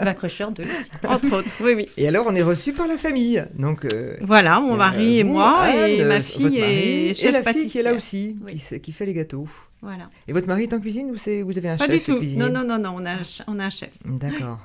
Vaincrecheur 0.00 0.50
de 0.52 0.64
Entre 1.06 1.36
autres, 1.36 1.54
oui, 1.60 1.74
oui. 1.76 1.88
Et 1.96 2.08
alors 2.08 2.24
on 2.26 2.34
est 2.34 2.42
reçu 2.42 2.72
par 2.72 2.86
la 2.86 2.96
famille. 2.96 3.44
Donc, 3.58 3.86
voilà, 4.22 4.60
mon 4.60 4.76
mari 4.76 5.18
et 5.18 5.24
moi, 5.24 5.68
et 5.86 6.02
ma 6.04 6.22
fille 6.22 6.58
et 6.58 7.14
chef 7.14 7.30
Et 7.30 7.32
la 7.32 7.52
fille 7.52 7.68
qui 7.68 7.78
est 7.78 7.82
là 7.82 7.92
aussi, 7.92 8.36
qui 8.82 8.92
fait 8.92 9.06
les 9.06 9.14
gâteaux. 9.14 9.46
Voilà. 9.80 10.10
Et 10.26 10.32
votre 10.32 10.48
mari 10.48 10.64
est 10.64 10.74
en 10.74 10.80
cuisine 10.80 11.10
ou 11.10 11.16
c'est 11.16 11.42
vous 11.42 11.56
avez 11.56 11.68
un 11.68 11.76
chef 11.76 11.86
Pas 11.86 11.92
du 11.92 12.00
tout. 12.00 12.20
Non, 12.36 12.48
non, 12.50 12.64
non, 12.64 12.78
non, 12.78 12.96
on 12.96 13.06
a, 13.06 13.14
on 13.46 13.58
a 13.58 13.66
un 13.66 13.70
chef. 13.70 13.90
D'accord. 14.04 14.60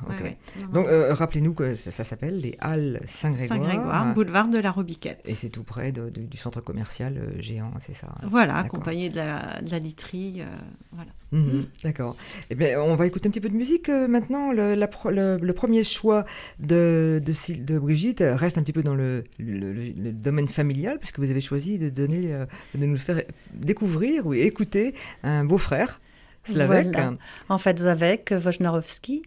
Donc 0.72 0.88
euh, 0.88 1.13
rappelez-nous 1.13 1.53
que 1.53 1.75
ça, 1.75 2.03
s'appelle 2.03 2.39
les 2.39 2.55
Halles 2.60 3.00
Saint-Grégoire. 3.05 3.60
Saint-Grégoire, 3.60 4.13
boulevard 4.13 4.48
de 4.48 4.58
la 4.58 4.72
Robiquette. 4.72 5.22
Et 5.25 5.36
c'est 5.36 5.50
tout 5.50 5.63
près 5.63 5.91
du 5.91 6.38
centre 6.38 6.62
commercial 6.62 7.17
euh, 7.17 7.41
géant, 7.41 7.72
c'est 7.79 7.93
ça 7.93 8.08
Voilà, 8.29 8.58
accompagné 8.58 9.10
de 9.10 9.17
la, 9.17 9.62
de 9.62 9.70
la 9.70 9.79
literie. 9.79 10.41
Euh, 10.41 10.46
voilà. 10.91 11.12
Mhm, 11.34 11.66
d'accord. 11.84 12.16
Eh 12.50 12.56
bien, 12.56 12.80
on 12.82 12.96
va 12.96 13.08
écouter 13.08 13.28
un 13.28 13.32
petit 13.32 13.42
peu 13.42 13.50
de 13.50 13.56
musique 13.56 13.90
maintenant. 13.90 14.52
Le, 14.52 14.75
le, 14.75 15.54
premier 15.54 15.84
choix 15.84 16.25
de, 16.60 17.22
de, 17.25 17.56
de, 17.56 17.80
Brigitte 17.80 18.24
reste 18.25 18.58
un 18.58 18.63
petit 18.63 18.74
peu 18.74 18.84
dans 18.84 18.96
le, 18.96 19.24
domaine 19.40 20.48
familial, 20.48 21.00
puisque 21.00 21.20
vous 21.20 21.30
avez 21.30 21.42
choisi 21.42 21.80
de, 21.80 21.90
donner, 21.90 22.46
de 22.75 22.86
nous 22.86 22.98
faire 22.98 23.22
découvrir 23.54 24.28
ou 24.28 24.34
écouter 24.34 24.94
un 25.24 25.44
beau-frère, 25.44 26.00
Slavek. 26.44 26.88
Voilà. 26.94 27.13
En 27.50 27.58
fait, 27.58 27.80
Slavek 27.80 28.34
Wojnarowski, 28.44 29.24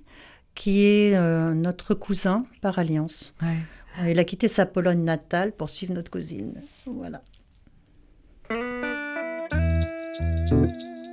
qui 0.54 0.84
est 0.84 1.14
euh, 1.14 1.54
notre 1.54 1.94
cousin 1.94 2.44
par 2.60 2.78
alliance. 2.78 3.34
Il 4.04 4.18
a 4.18 4.24
quitté 4.24 4.48
sa 4.48 4.66
Pologne 4.66 5.04
natale 5.04 5.52
pour 5.52 5.70
suivre 5.70 5.94
notre 5.94 6.10
cousine. 6.10 6.60
Voilà. 6.86 7.22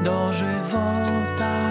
do 0.02 0.32
żywota. 0.32 1.69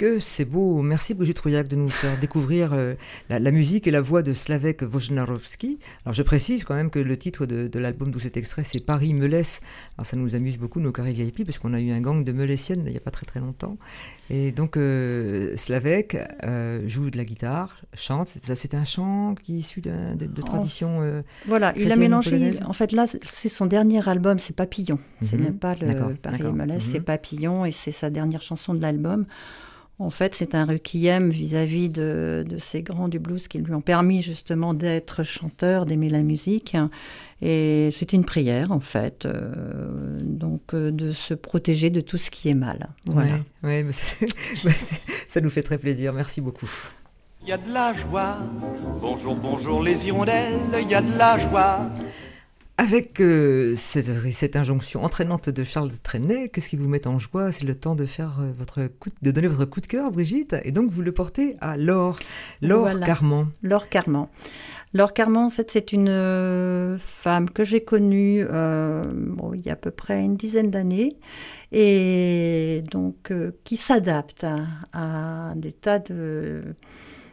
Que 0.00 0.18
c'est 0.18 0.46
beau. 0.46 0.80
Merci 0.80 1.12
Brigitte 1.12 1.40
Rouillac 1.40 1.68
de 1.68 1.76
nous 1.76 1.90
faire 1.90 2.18
découvrir 2.18 2.72
euh, 2.72 2.94
la, 3.28 3.50
musique 3.50 3.86
et 3.86 3.90
la 3.90 4.00
voix 4.00 4.22
de 4.22 4.32
Slavek 4.32 4.80
Wojnarowski. 4.80 5.78
Alors 6.06 6.14
je 6.14 6.22
précise 6.22 6.64
quand 6.64 6.74
même 6.74 6.88
que 6.88 6.98
le 6.98 7.18
titre 7.18 7.44
de, 7.44 7.78
l'album 7.78 8.10
d'où 8.10 8.18
cet 8.18 8.38
extrait, 8.38 8.64
c'est 8.64 8.82
Paris 8.82 9.12
me 9.12 9.26
laisse. 9.26 9.60
Alors 9.98 10.06
ça 10.06 10.16
nous 10.16 10.34
amuse 10.34 10.56
beaucoup, 10.56 10.80
nos 10.80 10.90
carrés 10.90 11.12
VIP, 11.12 11.44
parce 11.44 11.58
qu'on 11.58 11.74
a 11.74 11.80
eu 11.80 11.90
un 11.90 12.00
gang 12.00 12.24
de 12.24 12.32
Melessiennes 12.32 12.82
il 12.86 12.92
n'y 12.92 12.96
a 12.96 13.00
pas 13.00 13.10
très 13.10 13.26
très 13.26 13.40
longtemps. 13.40 13.76
Et 14.30 14.52
donc 14.52 14.78
euh, 14.78 15.54
Slavek 15.58 16.16
euh, 16.44 16.80
joue 16.88 17.10
de 17.10 17.18
la 17.18 17.26
guitare, 17.26 17.82
chante. 17.92 18.28
Ça 18.28 18.54
c'est 18.54 18.72
un 18.72 18.86
chant 18.86 19.34
qui 19.34 19.56
est 19.56 19.58
issu 19.58 19.82
de, 19.82 20.14
de, 20.14 20.40
tradition. 20.40 21.22
voilà, 21.46 21.74
il 21.76 21.92
a 21.92 21.96
mélangé. 21.96 22.54
En 22.64 22.72
fait 22.72 22.92
là, 22.92 23.04
c'est 23.06 23.50
son 23.50 23.66
dernier 23.66 24.08
album, 24.08 24.38
c'est 24.38 24.56
Papillon. 24.56 24.98
Ce 25.20 25.36
mhm. 25.36 25.42
n'est 25.42 25.50
pas 25.50 25.74
le 25.74 26.14
Paris 26.14 26.42
me 26.44 26.64
laisse, 26.64 26.84
c'est 26.84 27.00
mhm. 27.00 27.04
Papillon 27.04 27.64
et 27.66 27.72
c'est 27.72 27.92
sa 27.92 28.08
dernière 28.08 28.40
chanson 28.40 28.72
de 28.72 28.80
l'album. 28.80 29.26
En 30.00 30.08
fait, 30.08 30.34
c'est 30.34 30.54
un 30.54 30.64
requiem 30.64 31.28
vis-à-vis 31.28 31.90
de, 31.90 32.46
ces 32.58 32.82
grands 32.82 33.08
du 33.08 33.18
blues 33.18 33.48
qui 33.48 33.58
lui 33.58 33.74
ont 33.74 33.82
permis 33.82 34.22
justement 34.22 34.72
d'être 34.72 35.24
chanteur, 35.24 35.84
d'aimer 35.84 36.08
la 36.08 36.22
musique. 36.22 36.74
Et 37.42 37.90
c'est 37.92 38.14
une 38.14 38.24
prière, 38.24 38.72
en 38.72 38.80
fait, 38.80 39.26
euh, 39.26 40.20
donc 40.22 40.72
euh, 40.72 40.90
de 40.90 41.12
se 41.12 41.34
protéger 41.34 41.90
de 41.90 42.00
tout 42.00 42.16
ce 42.16 42.30
qui 42.30 42.48
est 42.48 42.54
mal. 42.54 42.88
Voilà. 43.04 43.40
Ouais, 43.62 43.84
ça 45.28 45.42
nous 45.42 45.50
fait 45.50 45.62
très 45.62 45.76
plaisir. 45.76 46.14
Merci 46.14 46.40
beaucoup. 46.40 46.70
Il 47.42 47.50
y 47.50 47.52
a 47.52 47.58
de 47.58 47.70
la 47.70 47.92
joie. 47.92 48.38
Bonjour, 49.02 49.36
bonjour 49.36 49.82
les 49.82 50.06
hirondelles. 50.06 50.60
Il 50.80 50.88
y 50.88 50.94
a 50.94 51.02
de 51.02 51.16
la 51.18 51.38
joie. 51.38 51.90
Avec 52.80 53.20
euh, 53.20 53.74
cette, 53.76 54.56
injonction 54.56 55.04
entraînante 55.04 55.50
de 55.50 55.62
Charles 55.64 55.90
Trenet, 56.02 56.48
qu'est-ce 56.48 56.70
qui 56.70 56.76
vous 56.76 56.88
met 56.88 57.06
en 57.06 57.18
joie? 57.18 57.52
C'est 57.52 57.66
le 57.66 57.74
temps 57.74 57.94
de 57.94 58.06
faire 58.06 58.38
euh, 58.40 58.52
votre 58.56 58.86
coup, 58.86 59.10
de 59.20 59.30
donner 59.30 59.48
votre 59.48 59.66
coup 59.66 59.82
de 59.82 59.86
cœur, 59.86 60.10
Brigitte, 60.10 60.56
et 60.64 60.72
donc 60.72 60.90
vous 60.90 61.02
le 61.02 61.12
portez 61.12 61.52
à 61.60 61.76
Laure, 61.76 62.16
Laure 62.62 62.98
Carman. 63.04 63.48
Laure 63.62 63.90
Carman. 63.90 64.28
Laure 64.94 65.12
Carman, 65.12 65.44
en 65.44 65.50
fait, 65.50 65.70
c'est 65.70 65.92
une 65.92 66.08
euh, 66.08 66.96
femme 66.96 67.50
que 67.50 67.64
j'ai 67.64 67.84
connue 67.84 68.38
il 68.40 68.46
y 68.46 69.68
a 69.68 69.72
à 69.72 69.76
peu 69.76 69.90
près 69.90 70.24
une 70.24 70.36
dizaine 70.36 70.70
d'années, 70.70 71.18
et 71.72 72.82
donc 72.90 73.30
qui 73.62 73.76
s'adapte 73.76 74.46
à, 74.94 75.52
des 75.54 75.72
tas 75.72 75.98
de 75.98 76.62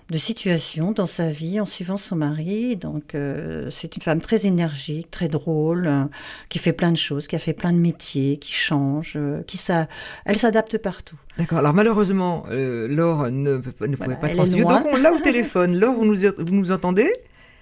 de 0.09 0.17
situations 0.17 0.91
dans 0.91 1.05
sa 1.05 1.29
vie 1.31 1.59
en 1.59 1.65
suivant 1.65 1.97
son 1.97 2.15
mari. 2.15 2.77
Donc, 2.77 3.13
euh, 3.13 3.69
c'est 3.71 3.95
une 3.95 4.01
femme 4.01 4.21
très 4.21 4.45
énergique, 4.45 5.11
très 5.11 5.27
drôle, 5.27 5.87
euh, 5.87 6.03
qui 6.49 6.59
fait 6.59 6.73
plein 6.73 6.91
de 6.91 6.97
choses, 6.97 7.27
qui 7.27 7.35
a 7.35 7.39
fait 7.39 7.53
plein 7.53 7.73
de 7.73 7.77
métiers, 7.77 8.37
qui 8.37 8.53
change, 8.53 9.13
euh, 9.17 9.41
qui 9.43 9.57
ça, 9.57 9.87
elle 10.25 10.37
s'adapte 10.37 10.77
partout. 10.77 11.17
D'accord. 11.37 11.59
Alors 11.59 11.73
malheureusement, 11.73 12.45
Laure 12.49 13.29
ne, 13.29 13.55
ne 13.55 13.95
pouvait 13.95 14.15
pas 14.15 14.29
transmettre. 14.29 14.67
Donc 14.67 14.85
on 14.91 14.97
l'a 14.97 15.13
au 15.13 15.19
téléphone. 15.19 15.77
Laure, 15.77 15.93
vous 15.93 16.05
nous, 16.05 16.15
vous 16.15 16.55
nous 16.55 16.71
entendez? 16.71 17.11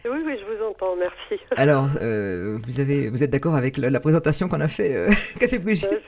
Oui, 0.09 0.19
oui, 0.25 0.37
je 0.39 0.45
vous 0.45 0.63
entends, 0.63 0.95
merci. 0.95 1.41
Alors, 1.57 1.87
euh, 2.01 2.57
vous, 2.63 2.79
avez, 2.79 3.09
vous 3.09 3.23
êtes 3.23 3.29
d'accord 3.29 3.55
avec 3.55 3.77
la, 3.77 3.99
présentation 3.99 4.47
qu'on 4.47 4.61
a 4.61 4.67
fait, 4.67 4.95
euh, 4.95 5.09
qu'a 5.39 5.47
fait 5.47 5.59
Brigitte 5.59 6.01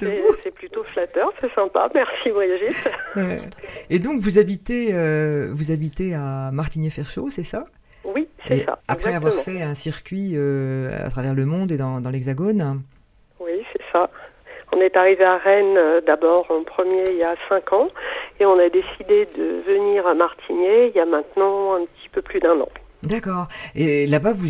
C'est 0.44 0.54
plutôt 0.54 0.84
flatteur, 0.84 1.32
c'est 1.40 1.54
sympa, 1.54 1.90
merci 1.96 2.30
Brigitte. 2.30 2.90
Et 3.90 4.00
donc, 4.00 4.22
vous 4.22 4.40
habitez, 4.40 4.90
euh, 4.92 5.50
vous 5.52 5.72
habitez 5.72 6.14
à 6.14 6.52
Martigny-Ferchaud, 6.52 7.30
c'est 7.30 7.44
ça? 7.44 7.66
Oui, 8.04 8.28
c'est 8.48 8.64
ça. 8.64 8.80
Après 8.88 9.14
avoir 9.14 9.34
fait 9.34 9.62
un 9.62 9.76
circuit 9.76 10.38
à 10.38 11.10
travers 11.10 11.34
le 11.34 11.46
monde 11.46 11.72
et 11.72 11.78
dans, 11.78 12.00
dans 12.00 12.10
l'Hexagone 12.10 12.82
Oui, 13.40 13.64
c'est 13.74 13.82
ça. 13.92 14.10
On 14.74 14.80
est 14.80 14.96
arrivé 14.96 15.24
à 15.24 15.38
Rennes 15.38 16.02
d'abord 16.06 16.50
en 16.50 16.64
premier 16.64 17.10
il 17.10 17.18
y 17.18 17.24
a 17.24 17.36
cinq 17.50 17.74
ans 17.74 17.90
et 18.40 18.46
on 18.46 18.60
a 18.60 18.70
décidé 18.70 19.26
de 19.26 19.62
venir 19.66 20.08
à 20.08 20.14
Martigny 20.14 20.88
il 20.88 20.96
y 20.96 21.00
a 21.00 21.06
maintenant 21.06 21.76
un 21.76 21.86
petit 21.86 22.10
peu 22.10 22.22
plus 22.22 22.40
d'un 22.40 22.60
an. 22.62 22.70
D'accord. 23.04 23.48
Et 23.76 24.08
là-bas, 24.08 24.34
vous, 24.34 24.48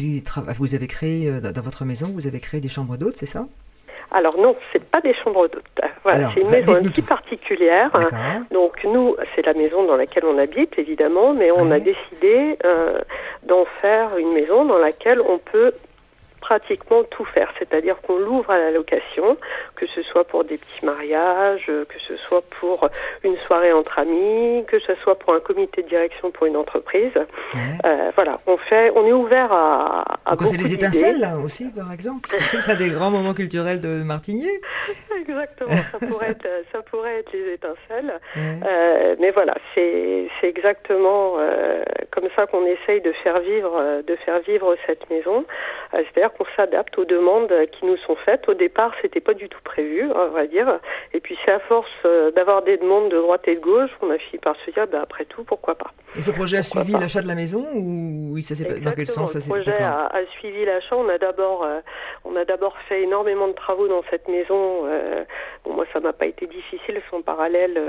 vous 0.58 0.76
avez 0.76 0.88
créé, 0.88 1.28
euh, 1.28 1.40
dans 1.40 1.62
votre 1.62 1.86
maison, 1.86 2.12
vous 2.14 2.28
avez 2.28 2.40
créé 2.40 2.62
des 2.62 2.70
chambres 2.70 2.98
d'hôtes, 2.98 3.18
c'est 3.18 3.26
ça? 3.26 3.46
Alors 4.12 4.38
non, 4.38 4.56
c'est 4.72 4.84
pas 4.84 5.02
des 5.02 5.14
chambres 5.14 5.50
d'hôtes. 5.50 5.64
Voilà, 6.04 6.32
c'est 6.34 6.42
une 6.42 6.50
maison 6.50 6.76
un 6.76 6.84
petit 6.84 7.02
particulière. 7.02 7.92
Donc 8.52 8.86
nous, 8.86 9.18
c'est 9.36 9.46
la 9.46 9.54
maison 9.54 9.86
dans 9.86 9.98
laquelle 9.98 10.24
on 10.26 10.38
habite 10.38 10.80
évidemment, 10.80 11.34
mais 11.34 11.52
on 11.52 11.72
a 11.72 11.80
décidé 11.80 12.58
euh, 12.64 13.00
d'en 13.44 13.66
faire 13.82 14.18
une 14.18 14.32
maison 14.32 14.64
dans 14.64 14.78
laquelle 14.78 15.20
on 15.20 15.40
peut 15.40 15.74
pratiquement 16.48 17.04
tout 17.04 17.26
faire, 17.26 17.52
c'est-à-dire 17.60 17.98
qu'on 18.02 18.18
l'ouvre 18.18 18.52
à 18.52 18.58
la 18.58 18.72
location, 18.72 19.38
que 19.76 19.86
ce 19.86 20.02
soit 20.02 20.24
pour 20.24 20.46
des 20.46 20.58
petits 20.58 20.86
mariages, 20.86 21.66
que 21.66 22.00
ce 22.08 22.16
soit 22.16 22.42
pour 22.42 22.88
une 23.26 23.36
soirée 23.36 23.74
entre 23.74 24.00
amis, 24.00 24.64
que 24.66 24.80
ce 24.80 24.96
soit 25.04 25.20
pour 25.20 25.34
un 25.34 25.42
comité 25.42 25.84
de 25.84 25.90
direction 25.90 26.32
pour 26.32 26.46
une 26.48 26.56
entreprise. 26.56 27.12
Euh, 27.86 28.12
voilà, 28.16 28.40
on 28.48 28.56
fait, 28.56 28.94
on 28.96 29.06
est 29.06 29.12
ouvert 29.12 29.52
à, 29.52 30.06
à 30.26 30.36
beaucoup 30.38 30.56
les 30.56 30.74
étincelles 30.74 31.20
là 31.20 31.38
aussi, 31.38 31.66
par 31.70 31.92
exemple. 31.92 32.30
c'est 32.62 32.78
des 32.78 32.92
grands 32.92 33.12
moments 33.12 33.34
culturels 33.34 33.82
de 33.82 34.04
Martigny. 34.04 34.50
Exactement, 35.28 35.76
ça 35.92 36.00
pourrait 36.00 36.32
être, 36.32 36.48
ça 36.72 36.82
pourrait 36.82 37.20
être 37.20 37.32
les 37.34 37.54
étincelles. 37.54 38.20
Euh, 38.38 39.16
mais 39.20 39.32
voilà, 39.32 39.56
c'est 39.74 40.30
exactement 40.44 41.36
euh, 41.40 41.84
comme 42.12 42.28
ça 42.36 42.46
qu'on 42.46 42.66
essaye 42.66 43.02
de 43.02 43.12
faire 43.12 43.40
vivre, 43.40 44.02
de 44.06 44.16
faire 44.18 44.40
vivre 44.42 44.76
cette 44.86 45.10
maison. 45.10 45.46
C'est-à-dire 45.92 46.34
qu'on 46.34 46.46
s'adapte 46.56 46.98
aux 46.98 47.06
demandes 47.06 47.54
qui 47.72 47.86
nous 47.86 47.98
sont 47.98 48.16
faites. 48.16 48.48
Au 48.50 48.54
départ, 48.54 48.94
c'était 49.02 49.22
pas 49.22 49.34
du 49.34 49.50
tout 49.50 49.62
prévu, 49.64 50.10
on 50.14 50.28
va 50.28 50.46
dire. 50.46 50.80
Et 51.14 51.20
puis 51.20 51.38
c'est 51.44 51.52
à 51.52 51.60
force 51.60 51.90
euh, 52.06 52.32
d'avoir 52.32 52.62
des 52.62 52.78
demandes 52.78 53.10
de 53.10 53.18
droite 53.18 53.48
et 53.48 53.56
de 53.56 53.60
gauche 53.60 53.90
qu'on 54.00 54.12
a 54.12 54.18
fini 54.18 54.40
par 54.40 54.56
se 54.66 54.72
dire, 54.72 54.88
bah, 54.88 55.00
après 55.02 55.26
tout, 55.26 55.44
pourquoi 55.44 55.76
pas? 55.76 55.92
Et 56.18 56.22
ce 56.22 56.32
projet 56.32 56.58
a 56.58 56.64
suivi 56.64 56.94
l'achat 56.94 57.22
de 57.22 57.28
la 57.28 57.36
maison 57.36 57.66
ou 57.74 58.40
ça 58.42 58.56
dans 58.64 58.92
quel 58.92 59.08
sens 59.08 59.34
ça 59.34 59.40
Le 59.40 59.62
projet 59.64 59.84
a, 59.84 60.12
suivi 60.40 60.66
l'achat. 60.66 60.96
On 60.96 61.10
a 61.10 61.18
d'abord, 61.18 61.64
euh, 61.64 61.80
on 62.26 62.36
a 62.36 62.46
d'abord 62.46 62.76
fait 62.88 63.04
énormément 63.04 63.48
de 63.48 63.54
travaux 63.54 63.88
dans 63.88 64.04
cette 64.10 64.28
maison. 64.28 64.86
Euh, 65.08 65.24
moi, 65.67 65.86
ça 65.93 66.00
m'a 66.00 66.13
pas 66.13 66.26
été 66.26 66.46
difficile. 66.48 67.02
En 67.12 67.22
parallèle, 67.22 67.80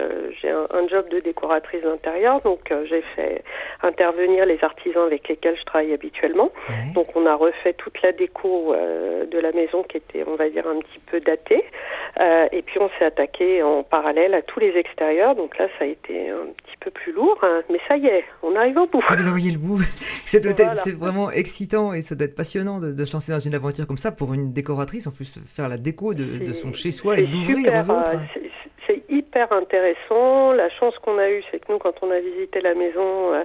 j'ai 0.40 0.50
un, 0.50 0.88
job 0.88 1.09
de 1.11 1.20
décoratrice 1.20 1.83
d'intérieur, 1.83 2.40
donc 2.40 2.72
j'ai 2.85 3.02
fait 3.14 3.42
intervenir 3.83 4.46
les 4.46 4.59
artisans 4.62 5.04
avec 5.04 5.28
lesquels 5.28 5.57
je 5.57 5.64
travaille 5.64 5.92
habituellement. 5.92 6.50
Donc 6.94 7.09
on 7.14 7.26
a 7.26 7.35
refait 7.35 7.74
toute 7.74 8.00
la 8.02 8.12
déco 8.12 8.74
euh, 8.74 9.26
de 9.26 9.38
la 9.38 9.52
maison 9.52 9.83
qui 9.83 9.96
était, 9.98 10.24
on 10.26 10.37
va 10.37 10.48
dire, 10.48 10.66
un 10.66 10.78
petit 10.78 10.98
peu 11.11 11.20
daté. 11.20 11.64
Euh, 12.20 12.48
et 12.52 12.62
puis 12.62 12.78
on 12.81 12.88
s'est 12.98 13.04
attaqué 13.04 13.62
en 13.62 13.83
parallèle 13.83 14.35
à 14.35 14.42
tous 14.42 14.61
les 14.61 14.76
extérieurs. 14.76 15.35
Donc 15.35 15.59
là, 15.59 15.68
ça 15.78 15.85
a 15.85 15.88
été 15.88 16.31
un 16.31 16.46
petit 16.57 16.76
peu 16.81 16.90
plus 16.90 17.12
lourd. 17.12 17.38
Hein. 17.42 17.62
mais 17.70 17.78
ça 17.87 17.96
y 17.96 18.07
est, 18.07 18.24
on 18.42 18.57
arrive 18.57 18.76
au 18.78 18.87
bout. 18.87 19.02
Ah, 19.09 19.16
vous 19.16 19.31
voyez 19.31 19.50
le 19.50 19.59
bout. 19.59 19.81
c'est 20.26 20.44
vraiment 20.96 21.31
excitant 21.31 21.92
et 21.92 22.02
ça 22.02 22.14
doit 22.14 22.26
être 22.26 22.35
passionnant 22.35 22.81
de, 22.81 23.04
se 23.04 23.12
lancer 23.12 23.33
dans 23.33 23.38
une 23.38 23.54
aventure 23.54 23.87
comme 23.87 23.98
ça 23.98 24.12
pour 24.12 24.35
une 24.35 24.52
décoratrice. 24.52 25.07
En 25.07 25.11
plus, 25.11 25.38
faire 25.46 25.68
la 25.68 25.76
déco 25.76 26.14
de, 26.14 26.52
son 26.52 26.72
chez-soi 26.72 27.08
et 27.12 27.27
l'ouvrir 27.27 27.73
aux 27.73 27.90
autres. 27.90 28.11
Euh, 28.14 28.49
c'est 28.88 29.03
hyper 29.11 29.53
intéressant. 29.53 30.53
La 30.53 30.71
chance 30.71 30.99
qu'on 30.99 31.18
a 31.18 31.31
eue, 31.31 31.44
c'est 31.51 31.61
que 31.61 31.71
nous, 31.71 31.79
quand 31.79 32.03
on 32.03 32.11
a 32.11 32.21
visité 32.21 32.61
la 32.61 32.75
maison, 32.75 33.35
euh, 33.35 33.44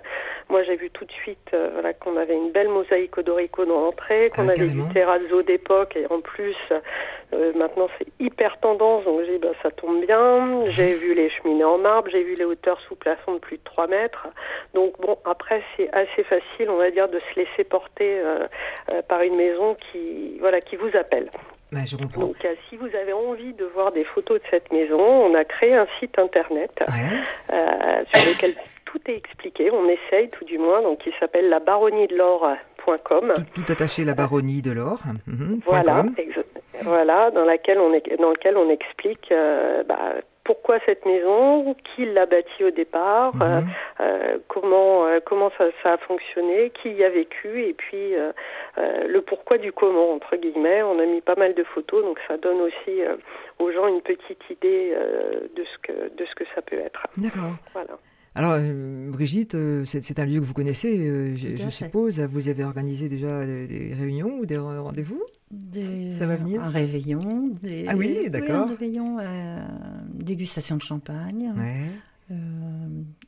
moi 0.50 0.64
j'ai 0.64 0.76
vu 0.76 0.90
tout 0.90 1.06
de 1.06 1.12
suite 1.12 1.52
euh, 1.54 1.70
voilà, 1.74 1.94
qu'on 1.94 2.16
avait 2.18 2.36
une 2.36 2.52
belle 2.52 2.70
mosaïque 2.70 3.18
odorico 3.18 3.66
dans 3.66 3.82
l'entrée, 3.82 4.32
qu'on 4.34 4.48
ah, 4.48 4.54
avait 4.54 4.68
du 4.68 4.82
terrazzo 4.94 5.44
d'époque 5.44 5.98
et 5.98 6.08
en 6.10 6.22
plus, 6.22 6.56
euh, 7.34 7.52
maintenant 7.56 7.90
c'est 7.98 8.08
hyper 8.20 8.58
tendance, 8.60 9.04
donc 9.04 9.22
j'ai 9.26 9.34
dit 9.34 9.40
bah, 9.40 9.50
ça 9.62 9.72
tombe 9.72 10.06
bien. 10.06 10.66
J'ai 10.68 10.94
vu 10.94 11.14
les 11.14 11.30
cheminées 11.30 11.66
en 11.66 11.78
marbre, 11.78 12.10
j'ai 12.10 12.24
vu 12.24 12.36
les 12.36 12.46
hauteurs 12.46 12.80
sous 12.88 12.96
plafond 12.96 13.34
de 13.34 13.40
plus 13.40 13.58
de 13.58 13.64
3 13.66 13.88
mètres. 13.88 14.28
Donc 14.74 15.00
bon, 15.02 15.18
après 15.26 15.62
c'est 15.76 15.94
assez 15.94 16.24
facile, 16.24 16.70
on 16.70 16.78
va 16.78 16.90
dire, 16.90 17.10
de 17.10 17.20
se 17.20 17.40
laisser 17.40 17.66
porter 17.66 18.22
par 19.08 19.22
une 19.22 19.36
maison 19.36 19.76
qui, 19.76 20.38
voilà, 20.40 20.62
qui 20.62 20.78
vous 20.78 20.96
appelle. 20.96 21.30
Donc, 21.72 22.46
euh, 22.46 22.54
si 22.70 22.78
vous 22.78 22.90
avez 22.96 23.14
envie 23.14 23.54
de 23.54 23.66
voir 23.66 23.92
des 23.92 24.04
photos 24.04 24.40
de 24.40 24.46
cette 24.52 24.72
maison, 24.72 25.00
on 25.00 25.34
a 25.34 25.44
créé 25.44 25.74
un 25.76 25.88
site 26.00 26.20
internet 26.20 26.72
euh, 26.88 28.04
sur 28.14 28.32
lequel 28.32 28.56
tout 28.86 29.00
est 29.08 29.16
expliqué. 29.16 29.72
On 29.72 29.88
essaye 29.90 30.30
tout 30.30 30.46
du 30.46 30.60
moins. 30.60 30.82
Donc 30.84 31.00
il 31.08 31.14
s'appelle 31.20 31.50
la 31.50 31.60
baronnie 31.60 32.08
de 32.08 32.16
l'or.com. 32.16 33.34
Tout, 33.56 33.72
attaché 33.72 34.04
la 34.04 34.14
baronnie 34.14 34.62
de 34.62 34.72
l'or. 34.72 35.00
Mhm, 35.26 35.62
voilà, 35.66 36.06
voilà, 36.84 37.32
dans 37.32 37.46
laquelle 37.46 37.80
on 37.80 37.92
est, 37.94 38.20
dans 38.20 38.30
lequel 38.30 38.56
on 38.56 38.70
explique 38.70 39.34
bah, 39.88 40.16
pourquoi 40.44 40.80
cette 40.86 41.06
maison, 41.06 41.76
qui 41.84 42.06
l'a 42.06 42.26
bâtie 42.26 42.64
au 42.64 42.72
départ, 42.72 43.36
mhm. 43.36 43.42
euh, 43.42 43.62
euh, 44.02 44.38
comment 44.48 45.06
euh, 45.06 45.20
comment 45.24 45.52
ça, 45.58 45.94
a 45.94 45.98
fonctionné, 45.98 46.72
qui 46.72 46.92
y 46.92 47.04
a 47.04 47.10
vécu, 47.10 47.62
et 47.64 47.74
puis 47.74 48.14
le 48.78 49.22
pourquoi 49.22 49.58
du 49.58 49.72
comment 49.72 50.14
entre 50.14 50.36
guillemets. 50.36 50.84
On 50.84 51.00
a 51.00 51.06
mis 51.06 51.22
pas 51.22 51.36
mal 51.36 51.54
de 51.54 51.64
photos, 51.64 52.04
donc 52.04 52.20
ça 52.28 52.38
donne 52.38 52.62
aussi 52.62 53.02
aux 53.60 53.72
gens 53.72 53.88
une 53.88 54.02
petite 54.02 54.50
idée 54.50 54.96
de 55.56 55.64
ce 55.64 55.78
que 55.80 56.10
de 56.16 56.26
ce 56.26 56.36
que 56.36 56.44
ça 56.56 56.62
peut 56.62 56.80
être. 56.80 57.08
D'accord. 57.18 57.56
Voilà. 57.74 57.98
Alors, 58.36 58.58
Brigitte, 59.10 59.56
c'est 59.86 60.20
un 60.20 60.26
lieu 60.26 60.40
que 60.40 60.46
vous 60.46 60.56
connaissez, 60.56 61.36
je, 61.36 61.70
suppose. 61.70 62.20
Vous 62.20 62.50
avez 62.50 62.64
organisé 62.64 63.08
déjà 63.08 63.46
des 63.46 63.94
réunions 63.98 64.40
ou 64.40 64.46
des 64.46 64.58
rendez-vous? 64.58 65.22
Ça 66.12 66.26
va 66.26 66.36
venir? 66.36 66.64
Un 66.64 66.70
réveillon. 66.70 67.52
Des, 67.62 67.86
ah 67.88 67.96
oui, 67.96 68.30
d'accord. 68.30 68.64
un 68.64 68.66
réveillon, 68.68 69.18
dégustation 70.16 70.78
de 70.78 70.82
champagne. 70.82 71.54
Euh, 72.32 72.36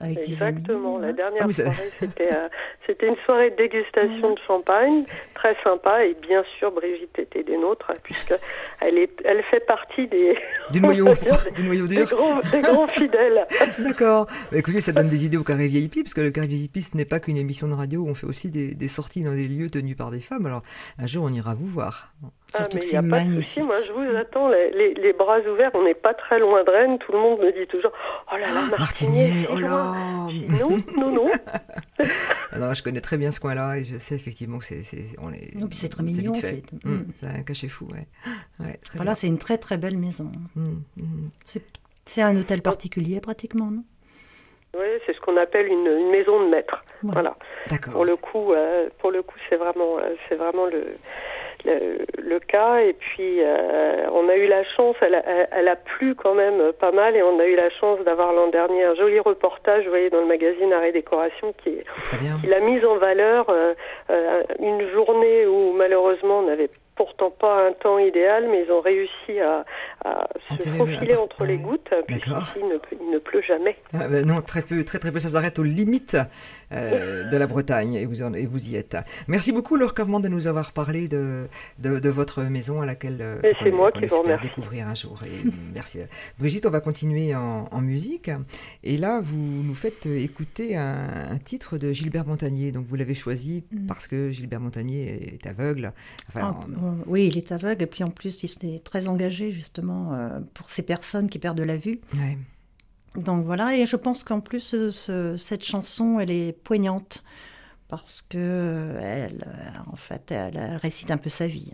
Exactement. 0.01 0.97
La 0.99 1.13
dernière 1.13 1.45
ah 1.47 1.51
soirée, 1.51 1.91
euh, 2.01 2.47
c'était, 2.85 3.07
une 3.07 3.17
soirée 3.25 3.51
de 3.51 3.55
dégustation 3.55 4.33
de 4.33 4.39
champagne, 4.47 5.05
très 5.45 5.63
sympa. 5.63 6.05
Et 6.05 6.15
bien 6.15 6.43
sûr, 6.57 6.71
Brigitte 6.71 7.17
était 7.19 7.43
des 7.43 7.57
nôtres, 7.57 7.91
puisqu'elle 8.03 8.97
est, 8.97 9.21
elle 9.23 9.43
fait 9.43 9.65
partie 9.65 10.07
des. 10.07 10.37
Du 10.71 10.81
noyau, 10.81 11.07
du 11.55 11.63
noyau 11.63 11.87
dur. 11.87 12.07
Des 12.51 12.61
grands, 12.61 12.87
fidèles. 12.87 13.45
D'accord. 13.79 14.25
Bah, 14.51 14.57
écoutez, 14.57 14.81
ça 14.81 14.91
donne 14.91 15.09
des 15.09 15.25
idées 15.25 15.37
au 15.37 15.43
Carré 15.43 15.67
VIP, 15.67 16.03
parce 16.03 16.13
que 16.13 16.21
le 16.21 16.31
Carré 16.31 16.47
VIP, 16.47 16.79
ce 16.79 16.97
n'est 16.97 17.05
pas 17.05 17.19
qu'une 17.19 17.37
émission 17.37 17.67
de 17.67 17.73
radio 17.73 18.01
où 18.01 18.09
on 18.09 18.15
fait 18.15 18.27
aussi 18.27 18.49
des, 18.49 18.73
des 18.73 18.87
sorties 18.87 19.21
dans 19.21 19.33
des 19.33 19.47
lieux 19.47 19.69
tenus 19.69 19.95
par 19.95 20.11
des 20.11 20.19
femmes. 20.21 20.45
Alors, 20.45 20.63
un 20.97 21.07
jour, 21.07 21.23
on 21.23 21.29
ira 21.33 21.53
vous 21.53 21.67
voir. 21.67 22.11
Ah, 22.53 22.67
mais 22.73 22.79
il 22.81 22.89
n'y 22.89 22.95
a 22.95 23.03
pas 23.03 23.25
de 23.25 23.41
souci. 23.41 23.61
Moi, 23.61 23.75
je 23.85 23.91
vous 23.91 24.15
attends 24.15 24.49
les, 24.49 24.93
les, 24.93 25.13
bras 25.13 25.39
ouverts. 25.39 25.71
On 25.73 25.83
n'est 25.83 25.93
pas 25.93 26.13
très 26.13 26.39
loin 26.39 26.63
de 26.63 26.69
Rennes. 26.69 26.97
Tout 26.99 27.11
le 27.11 27.17
monde 27.17 27.39
me 27.39 27.51
dit 27.51 27.67
toujours 27.67 27.91
Oh 28.31 28.37
là 28.37 28.47
là, 28.47 28.61
ah, 28.73 28.79
Martinier, 28.79 29.47
oh 29.51 29.59
là 29.59 29.93
Non, 30.31 30.77
non, 30.97 31.11
non. 31.11 31.31
Alors, 32.51 32.73
je 32.73 32.83
connais 32.83 33.01
très 33.01 33.17
bien 33.17 33.31
ce 33.31 33.39
coin-là 33.39 33.77
et 33.77 33.83
je 33.83 33.97
sais 33.97 34.15
effectivement 34.15 34.59
que 34.59 34.65
c'est. 34.65 34.83
C'est 34.83 35.89
très 35.89 36.03
mignon, 36.03 36.31
en 36.31 36.35
fait. 36.35 36.63
Mm. 36.83 37.03
C'est 37.15 37.27
un 37.27 37.43
cachet 37.43 37.67
fou, 37.67 37.87
ouais. 37.91 38.07
ouais 38.59 38.79
voilà, 38.95 39.15
c'est 39.15 39.27
une 39.27 39.37
très 39.37 39.57
très 39.57 39.77
belle 39.77 39.97
maison. 39.97 40.31
Mm. 40.55 40.77
C'est 42.05 42.21
un 42.21 42.37
hôtel 42.37 42.61
particulier, 42.61 43.19
pratiquement, 43.19 43.71
non? 43.71 43.83
Oui, 44.77 44.85
c'est 45.05 45.15
ce 45.15 45.21
qu'on 45.21 45.37
appelle 45.37 45.67
une, 45.67 46.09
maison 46.11 46.43
de 46.43 46.49
maître. 46.49 46.83
Voilà. 47.01 47.35
D'accord. 47.67 47.93
Pour 47.93 48.05
le 48.05 48.17
coup, 48.17 48.53
euh, 48.53 48.89
pour 48.99 49.11
le 49.11 49.23
coup, 49.23 49.37
c'est 49.49 49.55
vraiment, 49.55 49.99
euh, 49.99 50.15
c'est 50.27 50.35
vraiment 50.35 50.65
le, 50.65 50.97
le, 51.65 52.39
cas. 52.39 52.79
Et 52.79 52.93
puis, 52.93 53.41
euh, 53.41 54.07
on 54.11 54.29
a 54.29 54.35
eu 54.35 54.47
la 54.47 54.63
chance, 54.63 54.95
elle 55.01 55.67
a, 55.67 55.75
plu 55.75 56.15
quand 56.15 56.33
même 56.33 56.71
pas 56.73 56.91
mal, 56.91 57.15
et 57.15 57.23
on 57.23 57.39
a 57.39 57.45
eu 57.45 57.55
la 57.55 57.69
chance 57.69 57.99
d'avoir 58.05 58.33
l'an 58.33 58.47
dernier 58.47 58.83
un 58.83 58.95
joli 58.95 59.19
reportage, 59.19 59.83
vous 59.83 59.89
voyez, 59.89 60.09
dans 60.09 60.21
le 60.21 60.27
magazine 60.27 60.71
Arrêt 60.73 60.91
Décoration, 60.91 61.53
qui, 61.63 61.77
qui 62.41 62.47
l'a 62.47 62.59
mise 62.59 62.85
en 62.85 62.97
valeur 62.97 63.49
euh, 63.49 63.73
euh, 64.09 64.43
une 64.59 64.87
journée 64.91 65.45
où 65.45 65.73
malheureusement 65.73 66.39
on 66.39 66.43
n'avait 66.43 66.69
pourtant 66.95 67.29
pas 67.29 67.67
un 67.67 67.73
temps 67.73 67.99
idéal, 67.99 68.47
mais 68.49 68.63
ils 68.65 68.71
ont 68.71 68.81
réussi 68.81 69.39
à, 69.39 69.65
se 70.59 70.69
faufiler 70.69 71.15
entre 71.15 71.45
les 71.45 71.57
gouttes, 71.57 71.93
puisqu'ici 72.07 72.51
il 72.57 72.67
ne, 72.67 72.77
il 73.01 73.11
ne 73.11 73.17
pleut 73.17 73.41
jamais. 73.41 73.75
Ah, 73.93 74.07
ben 74.07 74.25
non, 74.25 74.41
très 74.41 74.61
peu, 74.61 74.83
très 74.83 74.99
très 74.99 75.11
peu, 75.11 75.19
ça 75.19 75.29
s'arrête 75.29 75.59
aux 75.59 75.63
limites 75.63 76.17
euh, 76.71 77.29
de 77.29 77.37
la 77.37 77.47
Bretagne, 77.47 77.95
et 77.95 78.05
vous, 78.05 78.23
et 78.23 78.45
vous 78.45 78.69
y 78.69 78.75
êtes. 78.75 78.97
Merci 79.27 79.51
beaucoup, 79.51 79.75
Laure 79.75 79.93
Carmand, 79.93 80.19
de 80.19 80.29
nous 80.29 80.47
avoir 80.47 80.71
parlé 80.71 81.07
de, 81.07 81.47
de, 81.79 82.09
votre 82.09 82.43
maison 82.43 82.81
à 82.81 82.85
laquelle 82.85 83.17
euh, 83.19 83.53
c'est 83.61 83.71
moi 83.71 83.91
qui 83.91 84.05
vous 84.05 84.23
découvrir 84.41 84.87
un 84.87 84.95
jour. 84.95 85.19
Et 85.25 85.49
merci. 85.73 85.99
Brigitte, 86.39 86.65
on 86.65 86.71
va 86.71 86.79
continuer 86.79 87.35
en, 87.35 87.81
musique, 87.81 88.31
et 88.83 88.97
là, 88.97 89.19
vous 89.21 89.63
nous 89.63 89.75
faites 89.75 90.05
écouter 90.05 90.75
un, 90.75 91.37
titre 91.43 91.77
de 91.77 91.91
Gilbert 91.91 92.25
Montagnier, 92.25 92.71
donc 92.71 92.85
vous 92.87 92.95
l'avez 92.95 93.13
choisi 93.13 93.63
mm. 93.71 93.87
parce 93.87 94.07
que 94.07 94.31
Gilbert 94.31 94.59
Montagnier 94.59 95.33
est 95.33 95.45
aveugle. 95.47 95.91
Enfin, 96.29 96.55
ah, 96.59 96.84
oui, 97.07 97.27
il 97.27 97.37
est 97.37 97.51
aveugle, 97.51 97.83
et 97.83 97.87
puis 97.87 98.03
en 98.03 98.09
plus, 98.09 98.43
il 98.43 98.47
s'est 98.47 98.81
très 98.83 99.07
engagé 99.07 99.51
justement 99.51 100.13
euh, 100.13 100.39
pour 100.53 100.69
ces 100.69 100.81
personnes 100.83 101.29
qui 101.29 101.39
perdent 101.39 101.59
la 101.59 101.77
vue. 101.77 101.99
Donc 103.15 103.45
voilà, 103.45 103.77
et 103.77 103.85
je 103.85 103.95
pense 103.95 104.23
qu'en 104.23 104.41
plus, 104.41 104.75
cette 105.37 105.63
chanson, 105.63 106.19
elle 106.19 106.31
est 106.31 106.51
poignante 106.51 107.23
parce 107.87 108.21
que 108.21 108.97
elle, 108.99 109.47
en 109.91 109.95
fait, 109.95 110.31
elle 110.31 110.79
récite 110.81 111.11
un 111.11 111.17
peu 111.17 111.29
sa 111.29 111.47
vie. 111.47 111.71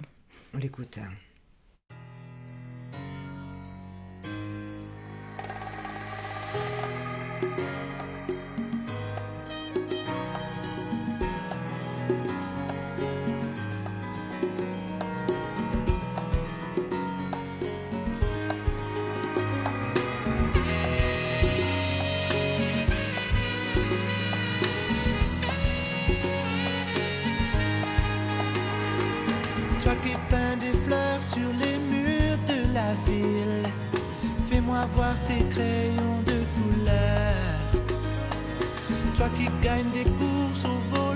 On 0.53 0.57
l'écoute. 0.57 0.99
Voir 34.95 35.13
tes 35.25 35.43
crayons 35.49 36.21
de 36.25 36.37
couleur. 36.55 37.33
Toi 39.15 39.29
qui 39.37 39.47
gagnes 39.61 39.91
des 39.91 40.09
courses 40.19 40.65
au 40.65 40.95
volant 40.95 41.10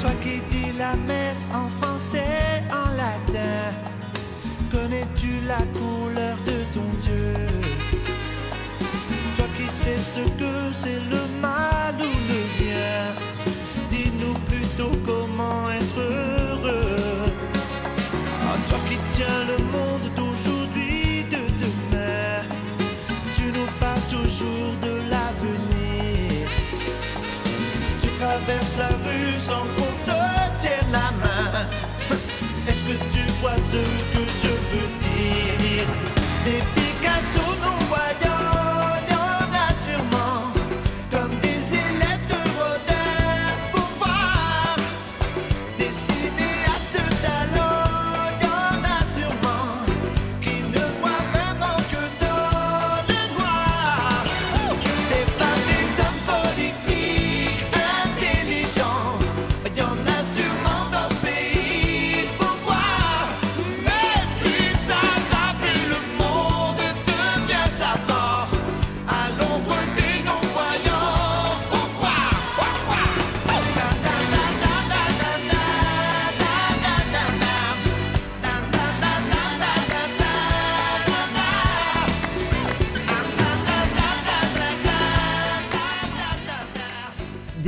Toi 0.00 0.10
qui 0.22 0.40
dis 0.50 0.72
la 0.78 0.94
messe 1.06 1.46
en 1.52 1.68
français, 1.80 2.62
en 2.70 2.90
latin, 2.96 3.72
connais-tu 4.70 5.40
la 5.46 5.62
couleur 5.78 6.36
de 6.46 6.64
ton 6.74 6.88
Dieu? 7.00 7.34
Toi 9.36 9.46
qui 9.56 9.68
sais 9.70 9.98
ce 9.98 10.20
que 10.20 10.72
c'est 10.72 11.00
le 11.10 11.13
la 28.78 28.88
rue 28.88 29.38
sans 29.38 29.64
qu'on 29.76 29.92
te 30.04 30.60
tienne 30.60 30.90
la 30.92 31.10
main. 31.22 31.66
Est-ce 32.66 32.82
que 32.82 32.94
tu 33.12 33.24
vois 33.40 33.58
ce 33.58 34.13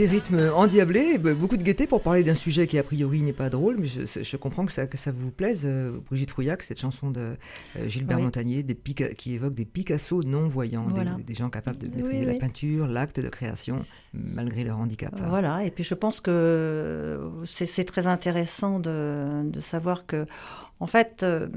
des 0.07 0.13
rythmes 0.13 0.51
endiablés, 0.55 1.19
beaucoup 1.19 1.57
de 1.57 1.63
gaieté 1.63 1.87
pour 1.87 2.01
parler 2.01 2.23
d'un 2.23 2.35
sujet 2.35 2.67
qui 2.67 2.79
a 2.79 2.83
priori 2.83 3.23
n'est 3.23 3.33
pas 3.33 3.51
drôle, 3.51 3.77
mais 3.79 3.87
je, 3.87 4.37
comprends 4.37 4.65
que 4.65 4.73
ça, 4.73 4.87
que 4.87 4.97
ça 4.97 5.11
vous 5.11 5.31
plaise, 5.31 5.63
euh, 5.65 5.99
Brigitte 6.07 6.31
Rouillac, 6.33 6.63
cette 6.63 6.81
chanson 6.81 7.11
de 7.11 7.37
euh, 7.77 7.89
Gilbert 7.89 8.21
Montagnier 8.21 8.63
des 8.63 8.77
qui 9.17 9.35
évoque 9.35 9.55
des 9.55 9.65
Picasso 9.65 10.23
non-voyants, 10.23 10.87
des, 11.27 11.35
gens 11.35 11.51
capables 11.51 11.79
de 11.79 11.89
maîtriser 11.89 12.25
la 12.25 12.35
peinture, 12.35 12.87
l'acte 12.87 13.21
de 13.21 13.29
création, 13.29 13.85
malgré 14.15 14.65
leur 14.65 14.79
handicap. 14.79 15.13
Voilà, 15.29 15.65
et 15.65 15.71
puis 15.71 15.83
je 15.83 15.95
pense 15.95 16.21
que 16.21 17.31
c'est 17.45 17.85
très 17.85 18.07
intéressant 18.07 18.79
de, 18.79 19.43
de, 19.45 19.61
savoir 19.61 20.07
que, 20.07 20.27
en 20.79 20.87
fait, 20.87 21.23
euh, 21.23 21.49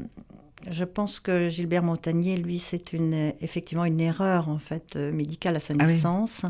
je 0.70 0.86
pense 0.86 1.20
que 1.20 1.50
Gilbert 1.50 1.84
Montagnier, 1.84 2.38
lui, 2.38 2.58
c'est 2.58 2.94
une, 2.94 3.34
effectivement 3.42 3.86
une 3.86 4.02
erreur 4.02 4.50
en 4.50 4.60
fait 4.60 4.96
médicale 4.96 5.56
à 5.56 5.60
sa 5.60 5.74
ah 5.78 5.86
naissance. 5.86 6.46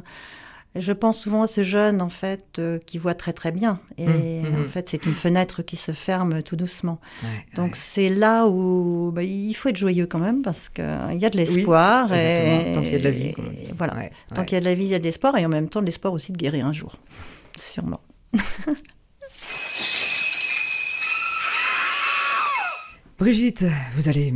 Je 0.76 0.94
pense 0.94 1.20
souvent 1.22 1.42
à 1.42 1.48
ces 1.48 1.64
jeunes 1.64 2.00
en 2.00 2.10
fait 2.10 2.60
euh, 2.60 2.78
qui 2.86 3.00
voient 3.00 3.16
très 3.16 3.34
très 3.34 3.52
bien 3.52 3.80
et 3.98 4.06
mmh, 4.06 4.12
mmh, 4.12 4.56
en 4.56 4.60
mmh. 4.60 4.68
fait 4.68 4.88
c'est 4.88 5.08
une 5.08 5.16
fenêtre 5.16 5.64
qui 5.64 5.76
se 5.76 5.92
ferme 5.92 6.44
tout 6.44 6.56
doucement. 6.56 7.02
Donc 7.56 7.76
c'est 7.76 8.10
là 8.10 8.46
où 8.48 9.12
bah, 9.12 9.24
il 9.24 9.54
faut 9.56 9.70
être 9.70 9.78
joyeux 9.78 10.06
quand 10.06 10.20
même 10.20 10.44
parce 10.44 10.70
qu'il 10.70 10.84
y 10.86 11.26
a 11.26 11.30
de 11.30 11.38
l'espoir 11.38 12.14
et, 12.14 12.74
tant 12.76 12.82
qu'il 12.82 12.92
y 12.92 12.96
a 12.96 13.00
de 13.00 13.04
la 13.04 13.10
vie. 13.10 13.34
voilà, 13.78 13.96
tant 14.36 14.46
qu'il 14.46 14.54
y 14.54 14.58
a 14.58 14.60
de 14.60 14.66
la 14.66 14.76
vie 14.76 14.86
il 14.86 14.92
y 14.92 14.96
a 14.96 15.00
de 15.00 15.04
l'espoir 15.04 15.36
et 15.38 15.46
en 15.46 15.50
même 15.50 15.70
temps 15.70 15.82
de 15.82 15.88
l'espoir 15.88 16.14
aussi 16.14 16.32
de 16.32 16.38
guérir 16.38 16.68
un 16.68 16.74
jour, 16.74 16.98
sûrement. 17.58 18.02
Brigitte, 23.18 23.66
vous 23.96 24.08
allez 24.08 24.34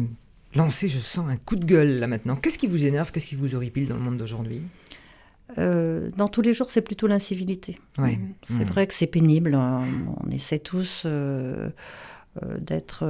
lancer, 0.55 0.89
je 0.89 0.97
sens 0.97 1.29
un 1.29 1.37
coup 1.37 1.55
de 1.55 1.63
gueule 1.63 1.99
là 1.99 2.07
maintenant. 2.07 2.35
Qu'est-ce 2.35 2.57
qui 2.57 2.67
vous 2.67 2.85
énerve, 2.85 3.11
qu'est-ce 3.11 3.27
qui 3.27 3.35
vous 3.35 3.55
horripile 3.55 3.87
dans 3.87 3.95
le 3.95 4.01
monde 4.01 4.17
d'aujourd'hui? 4.17 4.61
Euh, 5.57 6.09
dans 6.17 6.27
tous 6.27 6.41
les 6.41 6.53
jours, 6.53 6.69
c'est 6.69 6.81
plutôt 6.81 7.07
l'incivilité. 7.07 7.79
Ouais. 7.97 8.19
C'est 8.47 8.53
mmh. 8.53 8.63
vrai 8.63 8.87
que 8.87 8.93
c'est 8.93 9.07
pénible. 9.07 9.55
Hein. 9.55 9.83
On 10.25 10.29
essaie 10.29 10.59
tous 10.59 11.03
euh, 11.05 11.69
euh, 12.43 12.57
d'être 12.59 13.05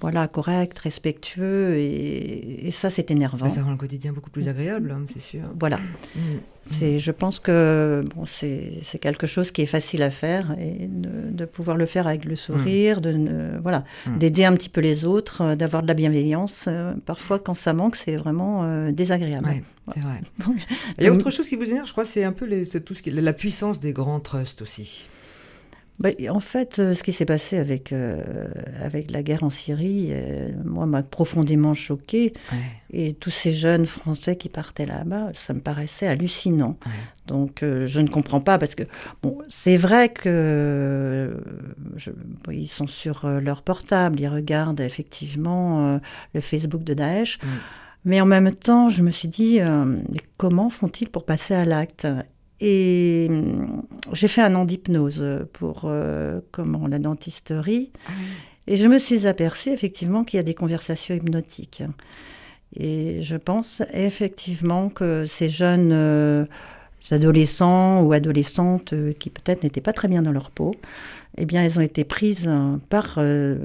voilà, 0.00 0.26
correct, 0.26 0.78
respectueux, 0.80 1.76
et, 1.78 2.70
ça, 2.72 2.90
c'est 2.90 3.10
énervant. 3.10 3.48
Ça 3.48 3.62
rend 3.62 3.70
le 3.70 3.76
quotidien 3.76 4.12
beaucoup 4.12 4.30
plus 4.30 4.48
agréable, 4.48 4.90
hein, 4.90 5.04
c'est 5.12 5.20
sûr. 5.20 5.42
Voilà. 5.58 5.78
Mm. 6.16 6.20
C'est, 6.68 6.98
je 6.98 7.10
pense 7.12 7.40
que 7.40 8.02
bon, 8.14 8.24
c'est, 8.26 8.80
quelque 9.00 9.26
chose 9.26 9.50
qui 9.50 9.62
est 9.62 9.66
facile 9.66 10.02
à 10.02 10.10
faire, 10.10 10.56
et 10.58 10.88
de, 10.88 11.44
pouvoir 11.44 11.76
le 11.76 11.86
faire 11.86 12.06
avec 12.06 12.24
le 12.24 12.36
sourire, 12.36 13.00
de 13.00 13.58
voilà, 13.62 13.84
mm. 14.06 14.18
d'aider 14.18 14.44
un 14.44 14.54
petit 14.54 14.68
peu 14.68 14.80
les 14.80 15.04
autres, 15.04 15.42
euh, 15.42 15.56
d'avoir 15.56 15.82
de 15.82 15.88
la 15.88 15.94
bienveillance. 15.94 16.64
Euh, 16.66 16.94
parfois, 17.06 17.38
quand 17.38 17.54
ça 17.54 17.72
manque, 17.72 17.96
c'est 17.96 18.16
vraiment 18.16 18.64
euh, 18.64 18.90
désagréable. 18.90 19.62
c'est 19.92 20.00
vrai. 20.00 20.20
Il 20.98 21.04
y 21.04 21.06
a 21.06 21.12
autre 21.12 21.30
chose 21.30 21.48
qui 21.48 21.56
vous 21.56 21.70
énerve, 21.70 21.86
je 21.86 21.92
crois, 21.92 22.04
c'est 22.04 22.24
un 22.24 22.32
peu 22.32 22.46
les, 22.46 22.66
tout 22.66 22.94
ce 22.94 23.02
qui, 23.02 23.10
la 23.10 23.32
puissance 23.32 23.78
des 23.78 23.92
grands 23.92 24.20
trusts 24.20 24.60
aussi. 24.60 25.08
Bah, 26.00 26.10
en 26.28 26.40
fait, 26.40 26.80
euh, 26.80 26.94
ce 26.94 27.04
qui 27.04 27.12
s'est 27.12 27.24
passé 27.24 27.56
avec, 27.56 27.92
euh, 27.92 28.48
avec 28.82 29.12
la 29.12 29.22
guerre 29.22 29.44
en 29.44 29.50
Syrie, 29.50 30.08
euh, 30.10 30.48
moi, 30.64 30.86
m'a 30.86 31.04
profondément 31.04 31.72
choqué. 31.72 32.34
Et 32.92 33.14
tous 33.14 33.30
ces 33.30 33.52
jeunes 33.52 33.86
Français 33.86 34.36
qui 34.36 34.48
partaient 34.48 34.86
là-bas, 34.86 35.28
ça 35.34 35.54
me 35.54 35.60
paraissait 35.60 36.06
hallucinant. 36.06 36.76
Donc, 37.26 37.60
je 37.62 38.00
ne 38.00 38.08
comprends 38.08 38.40
pas 38.40 38.58
parce 38.58 38.74
que, 38.74 38.84
bon, 39.22 39.38
c'est 39.48 39.76
vrai 39.76 40.10
que 40.10 41.42
ils 42.52 42.68
sont 42.68 42.86
sur 42.86 43.26
leur 43.26 43.62
portable, 43.62 44.20
ils 44.20 44.28
regardent 44.28 44.80
effectivement 44.80 45.98
le 46.34 46.40
Facebook 46.40 46.84
de 46.84 46.94
Daesh. 46.94 47.40
Mais 48.04 48.20
en 48.20 48.26
même 48.26 48.52
temps, 48.52 48.88
je 48.88 49.02
me 49.02 49.10
suis 49.10 49.28
dit, 49.28 49.58
comment 50.36 50.70
font-ils 50.70 51.08
pour 51.08 51.24
passer 51.24 51.54
à 51.54 51.64
l'acte? 51.64 52.06
Et 52.60 53.26
hum, 53.30 53.82
j'ai 54.12 54.28
fait 54.28 54.42
un 54.42 54.54
an 54.54 54.64
d'hypnose 54.64 55.46
pour 55.52 55.82
euh, 55.84 56.40
comment 56.50 56.86
la 56.86 56.98
dentisterie. 56.98 57.90
Ah 58.06 58.12
et 58.66 58.76
je 58.76 58.88
me 58.88 58.98
suis 58.98 59.26
aperçue 59.26 59.70
effectivement 59.70 60.24
qu'il 60.24 60.38
y 60.38 60.40
a 60.40 60.44
des 60.44 60.54
conversations 60.54 61.14
hypnotiques. 61.14 61.82
Et 62.76 63.20
je 63.20 63.36
pense 63.36 63.82
effectivement 63.92 64.88
que 64.88 65.26
ces 65.26 65.48
jeunes 65.48 65.92
euh, 65.92 66.46
adolescents 67.10 68.02
ou 68.02 68.12
adolescentes 68.12 68.94
euh, 68.94 69.12
qui 69.12 69.30
peut-être 69.30 69.62
n'étaient 69.62 69.80
pas 69.80 69.92
très 69.92 70.08
bien 70.08 70.22
dans 70.22 70.32
leur 70.32 70.50
peau, 70.50 70.74
eh 71.36 71.46
bien, 71.46 71.64
elles 71.64 71.78
ont 71.78 71.82
été 71.82 72.04
prises 72.04 72.46
euh, 72.46 72.76
par, 72.88 73.16
euh, 73.18 73.58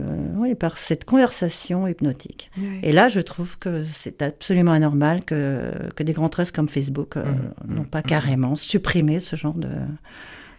par 0.60 0.78
cette 0.78 1.06
conversation 1.06 1.88
hypnotique. 1.88 2.52
Et 2.82 2.92
là, 2.92 3.10
je 3.10 3.20
trouve 3.20 3.60
que 3.60 3.84
c'est 3.94 4.22
absolument 4.22 4.72
anormal 4.72 5.24
que, 5.24 5.72
que 5.96 6.04
des 6.04 6.14
grands 6.14 6.30
trusts 6.30 6.56
comme 6.56 6.68
Facebook 6.68 7.18
euh, 7.18 7.24
mmh. 7.24 7.76
n'ont 7.76 7.84
pas 7.84 8.00
mmh. 8.00 8.04
carrément 8.04 8.56
supprimé 8.56 9.20
ce 9.20 9.36
genre 9.36 9.54
de, 9.54 9.70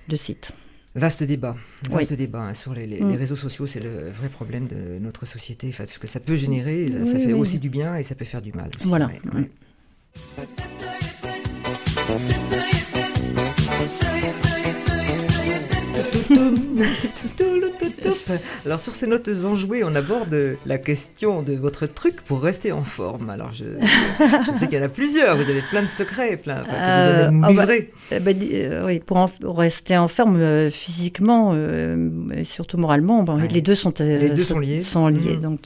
de 0.09 0.17
site. 0.17 0.53
Vaste 0.95 1.23
débat, 1.23 1.57
vaste 1.89 2.15
débat 2.15 2.43
hein, 2.43 2.55
sur 2.55 2.75
les, 2.75 2.87
mmh. 2.87 3.09
les, 3.11 3.17
réseaux 3.17 3.37
sociaux, 3.37 3.67
c'est 3.67 3.81
le 3.81 4.11
vrai 4.11 4.29
problème 4.29 4.67
de 4.67 4.99
notre 5.01 5.25
société, 5.25 5.71
ce 5.73 5.99
que 5.99 6.09
ça 6.09 6.19
peut 6.19 6.35
générer, 6.37 6.91
ça, 7.05 7.19
fait 7.19 7.33
aussi 7.33 7.59
du 7.59 7.71
bien 7.71 7.97
et 7.97 8.03
ça 8.03 8.15
peut 8.17 8.25
faire 8.25 8.43
du 8.43 8.53
mal. 8.53 8.71
voilà. 8.85 9.09
Alors 18.67 18.79
sur 18.79 18.95
ces 18.95 19.07
notes 19.07 19.29
enjouées, 19.45 19.83
on 19.85 19.95
aborde 19.95 20.57
la 20.67 20.79
question 20.79 21.43
de 21.43 21.55
votre 21.55 21.87
truc 21.87 22.23
pour 22.23 22.43
rester 22.43 22.73
en 22.73 22.85
forme. 22.85 23.31
Alors 23.31 23.53
je, 23.53 23.65
sais 24.55 24.67
qu'il 24.67 24.79
y 24.79 24.81
en 24.81 24.85
a 24.85 24.89
plusieurs, 24.89 25.37
vous 25.37 25.49
avez 25.49 25.63
plein 25.71 25.83
de 25.83 25.89
secrets, 25.89 26.37
plein, 26.37 26.65
que 26.65 27.53
vous 27.53 27.61
allez 27.61 27.93
euh, 28.13 28.19
oh, 28.19 28.21
bah, 28.21 28.33
euh, 28.33 28.87
oui, 28.87 29.01
pour 29.01 29.29
rester 29.57 29.97
en 29.97 30.09
forme 30.09 30.37
euh, 30.37 30.71
physiquement 30.71 31.55
et 31.55 32.45
surtout 32.45 32.79
moralement, 32.79 33.25
les 33.51 33.63
deux 33.63 33.75
sont, 33.75 33.93
les 33.99 34.31
deux 34.31 34.45
sont 34.45 34.59
liés. 34.59 34.81
Sont 34.81 35.09
liés 35.09 35.37
mm. 35.37 35.41
donc, 35.41 35.61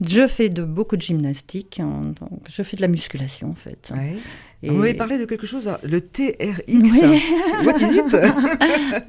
je 0.00 0.26
fais 0.26 0.48
de, 0.48 0.62
beaucoup 0.62 0.96
de 0.96 1.02
gymnastique, 1.02 1.80
hein, 1.80 2.12
donc 2.20 2.40
je 2.48 2.62
fais 2.62 2.76
de 2.76 2.82
la 2.82 2.88
musculation 2.88 3.50
en 3.50 3.54
fait. 3.54 3.92
Vous 4.62 4.74
m'avez 4.74 4.94
parlé 4.94 5.18
de 5.18 5.24
quelque 5.24 5.46
chose, 5.46 5.70
le 5.84 6.00
TRX. 6.00 6.66
What 7.64 7.78
is 7.78 7.96
it? 7.96 8.16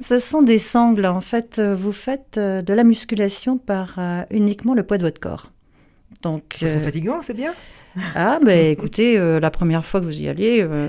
Ce 0.00 0.20
sont 0.20 0.42
des 0.42 0.58
sangles. 0.58 1.06
En 1.06 1.20
fait, 1.20 1.60
vous 1.60 1.92
faites 1.92 2.38
euh, 2.38 2.62
de 2.62 2.72
la 2.72 2.84
musculation 2.84 3.58
par 3.58 3.98
euh, 3.98 4.22
uniquement 4.30 4.74
le 4.74 4.84
poids 4.84 4.98
de 4.98 5.02
votre 5.02 5.20
corps. 5.20 5.50
Donc, 6.22 6.58
euh, 6.62 6.78
fatigant, 6.80 7.22
c'est 7.22 7.34
bien 7.34 7.52
ah, 8.14 8.38
ben 8.44 8.70
écoutez, 8.70 9.18
euh, 9.18 9.40
la 9.40 9.50
première 9.50 9.84
fois 9.84 10.00
que 10.00 10.04
vous 10.06 10.20
y 10.20 10.28
allez, 10.28 10.62
euh, 10.62 10.88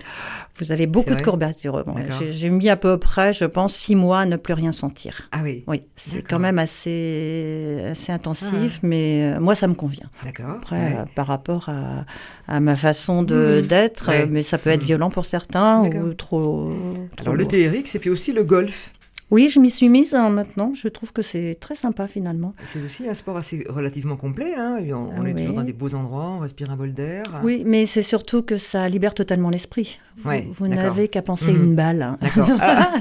vous 0.58 0.72
avez 0.72 0.86
beaucoup 0.86 1.16
de 1.16 1.22
courbatures. 1.22 1.84
J'ai 2.30 2.50
mis 2.50 2.70
à 2.70 2.78
peu 2.78 2.98
près, 2.98 3.34
je 3.34 3.46
pense, 3.46 3.74
six 3.74 3.96
mois 3.96 4.20
à 4.20 4.26
ne 4.26 4.36
plus 4.36 4.54
rien 4.54 4.72
sentir. 4.72 5.28
Ah 5.32 5.40
oui 5.44 5.64
Oui, 5.68 5.84
c'est 5.96 6.22
quand 6.22 6.40
même 6.40 6.60
assez, 6.60 7.80
assez 7.90 8.12
intensif, 8.12 8.80
ah. 8.84 8.88
mais 8.88 9.34
euh, 9.36 9.40
moi, 9.40 9.56
ça 9.56 9.68
me 9.68 9.74
convient. 9.74 10.10
D'accord. 10.24 10.58
Après, 10.58 11.04
par 11.16 11.28
rapport 11.28 11.70
à, 11.70 12.06
à, 12.48 12.60
ma 12.60 12.76
façon 12.76 13.24
mmh. 13.24 13.62
d'être, 13.62 14.12
mais 14.30 14.44
ça 14.44 14.58
peut 14.58 14.70
être 14.70 14.84
mmh. 14.84 14.86
violent 14.86 15.10
pour 15.10 15.26
certains 15.26 15.82
ou 15.82 16.14
trop, 16.14 16.72
Alors, 17.20 17.34
le 17.34 17.46
TRX 17.46 17.96
et 17.96 18.00
puis 18.00 18.10
aussi 18.10 18.32
le 18.32 18.44
golf. 18.44 18.94
Oui, 19.32 19.50
je 19.50 19.60
m'y 19.60 19.70
suis 19.70 19.88
mise 19.88 20.14
hein, 20.14 20.30
maintenant. 20.30 20.74
Je 20.74 20.90
trouve 20.90 21.14
que 21.14 21.22
c'est 21.22 21.58
très 21.60 21.76
sympa 21.76 22.08
finalement. 22.08 22.54
C'est 22.66 22.84
aussi 22.84 23.08
un 23.08 23.14
sport 23.14 23.38
assez 23.38 23.66
relativement 23.70 24.18
complet. 24.18 24.54
Hein. 24.58 24.80
On, 25.18 25.26
est 25.26 25.34
toujours 25.34 25.54
dans 25.54 25.64
des 25.64 25.74
beaux 25.74 25.96
endroits, 25.96 26.28
on 26.28 26.40
respire 26.40 26.70
un 26.70 26.76
bol 26.76 26.94
d'air. 26.94 27.24
Oui, 27.44 27.64
mais 27.66 27.86
c'est 27.86 28.04
surtout 28.04 28.44
que 28.44 28.58
ça 28.58 28.90
libère 28.90 29.14
totalement 29.14 29.50
l'esprit. 29.50 30.00
Vous, 30.18 30.68
n'avez 30.68 31.08
qu'à 31.08 31.22
penser 31.22 31.54
mhm. 31.54 31.64
une 31.64 31.76
balle. 31.76 32.02
Hein. 32.02 32.18
D'accord. 32.22 32.50
Ah, 32.64 32.92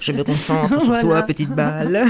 je 0.00 0.12
me 0.12 0.24
concentre 0.24 0.82
sur 0.82 1.00
toi, 1.00 1.22
petite 1.22 1.50
balle. 1.50 2.06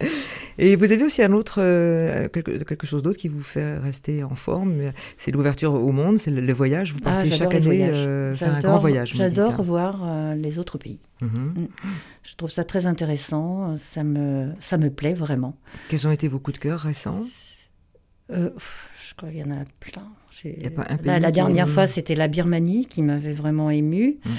Et 0.62 0.76
vous 0.76 0.92
avez 0.92 1.02
aussi 1.02 1.22
un 1.22 1.32
autre, 1.32 1.58
euh, 1.62 2.28
quelque, 2.28 2.86
chose 2.86 3.02
d'autre 3.02 3.16
qui 3.18 3.28
vous 3.28 3.42
fait 3.42 3.78
rester 3.78 4.22
en 4.22 4.34
forme. 4.34 4.92
C'est 5.16 5.30
l'ouverture 5.30 5.72
au 5.72 5.90
monde, 5.90 6.18
c'est 6.18 6.30
le, 6.30 6.52
voyage. 6.52 6.92
Vous 6.92 6.98
ah, 7.06 7.12
partez 7.12 7.30
chaque 7.30 7.54
année 7.54 7.88
euh, 7.88 8.34
faire 8.34 8.54
un 8.54 8.60
grand 8.60 8.78
voyage. 8.78 9.14
J'adore 9.14 9.58
hein. 9.58 9.62
voir 9.62 10.00
euh, 10.04 10.34
les 10.34 10.58
autres 10.58 10.76
pays. 10.76 11.00
Mhm. 11.22 11.30
Mm. 11.30 11.68
Je 12.22 12.34
trouve 12.36 12.50
ça 12.50 12.64
très 12.64 12.84
intéressant. 12.84 13.78
Ça 13.78 14.04
me, 14.04 14.52
ça 14.60 14.76
me 14.76 14.90
plaît 14.90 15.14
vraiment. 15.14 15.56
Quels 15.88 16.06
ont 16.06 16.12
été 16.12 16.28
vos 16.28 16.38
coups 16.38 16.58
de 16.58 16.62
cœur 16.62 16.80
récents? 16.80 17.24
Je 18.28 19.14
crois 19.16 19.30
qu'il 19.30 19.38
y 19.38 19.42
en 19.42 19.50
a 19.50 19.64
plein. 19.80 21.18
la, 21.18 21.30
dernière 21.32 21.70
fois, 21.70 21.86
c'était 21.86 22.14
la 22.14 22.28
Birmanie 22.28 22.84
qui 22.84 23.00
m'avait 23.00 23.32
vraiment 23.32 23.70
émue. 23.70 24.18
Mm. 24.24 24.30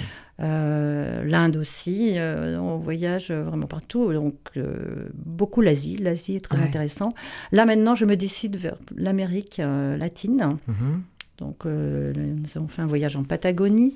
Euh, 0.41 1.23
L'Inde 1.23 1.57
aussi, 1.57 2.13
euh, 2.15 2.59
on 2.59 2.77
voyage 2.77 3.31
vraiment 3.31 3.67
partout, 3.67 4.11
donc 4.11 4.35
euh, 4.57 5.09
beaucoup 5.13 5.61
l'Asie. 5.61 5.97
L'Asie 5.97 6.35
est 6.35 6.43
très 6.43 6.59
intéressant. 6.59 7.13
Là 7.51 7.65
maintenant, 7.65 7.95
je 7.95 8.05
me 8.05 8.15
décide 8.15 8.55
vers 8.55 8.75
l'Amérique 8.95 9.57
latine. 9.57 10.57
Mhm. 10.67 11.03
Donc 11.37 11.65
nous 11.65 12.49
avons 12.55 12.67
fait 12.67 12.81
un 12.81 12.87
voyage 12.87 13.15
en 13.15 13.23
Patagonie. 13.23 13.95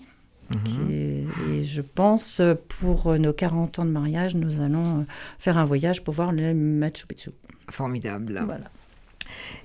Mhm. 0.52 0.92
et 1.52 1.64
je 1.64 1.82
pense 1.82 2.40
pour 2.68 3.18
nos 3.18 3.34
40 3.34 3.80
ans 3.80 3.86
de 3.86 3.90
mariage, 3.90 4.36
nous 4.36 4.62
allons 4.62 5.08
faire 5.40 5.58
un 5.58 5.64
voyage 5.64 6.04
pour 6.04 6.14
voir 6.14 6.32
le 6.32 6.54
Machu 6.54 7.08
Picchu. 7.08 7.32
Formidable. 7.72 8.44
Voilà. 8.46 8.66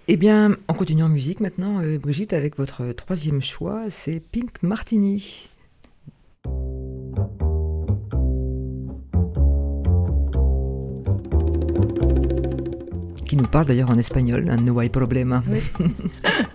Eh 0.08 0.16
bien, 0.16 0.56
en 0.68 0.72
continuant 0.72 1.04
en 1.04 1.10
musique 1.10 1.40
maintenant, 1.40 1.82
Brigitte, 2.00 2.32
avec 2.32 2.56
votre 2.56 2.92
troisième 2.92 3.42
choix, 3.42 3.90
c'est 3.90 4.20
Pink 4.20 4.62
Martini 4.62 5.50
qui 13.30 13.36
nous 13.36 13.46
parle 13.46 13.66
d'ailleurs 13.66 13.90
en 13.90 13.96
espagnol, 13.96 14.48
un 14.50 14.56
no 14.56 14.80
hay 14.80 14.88
problema. 14.88 15.44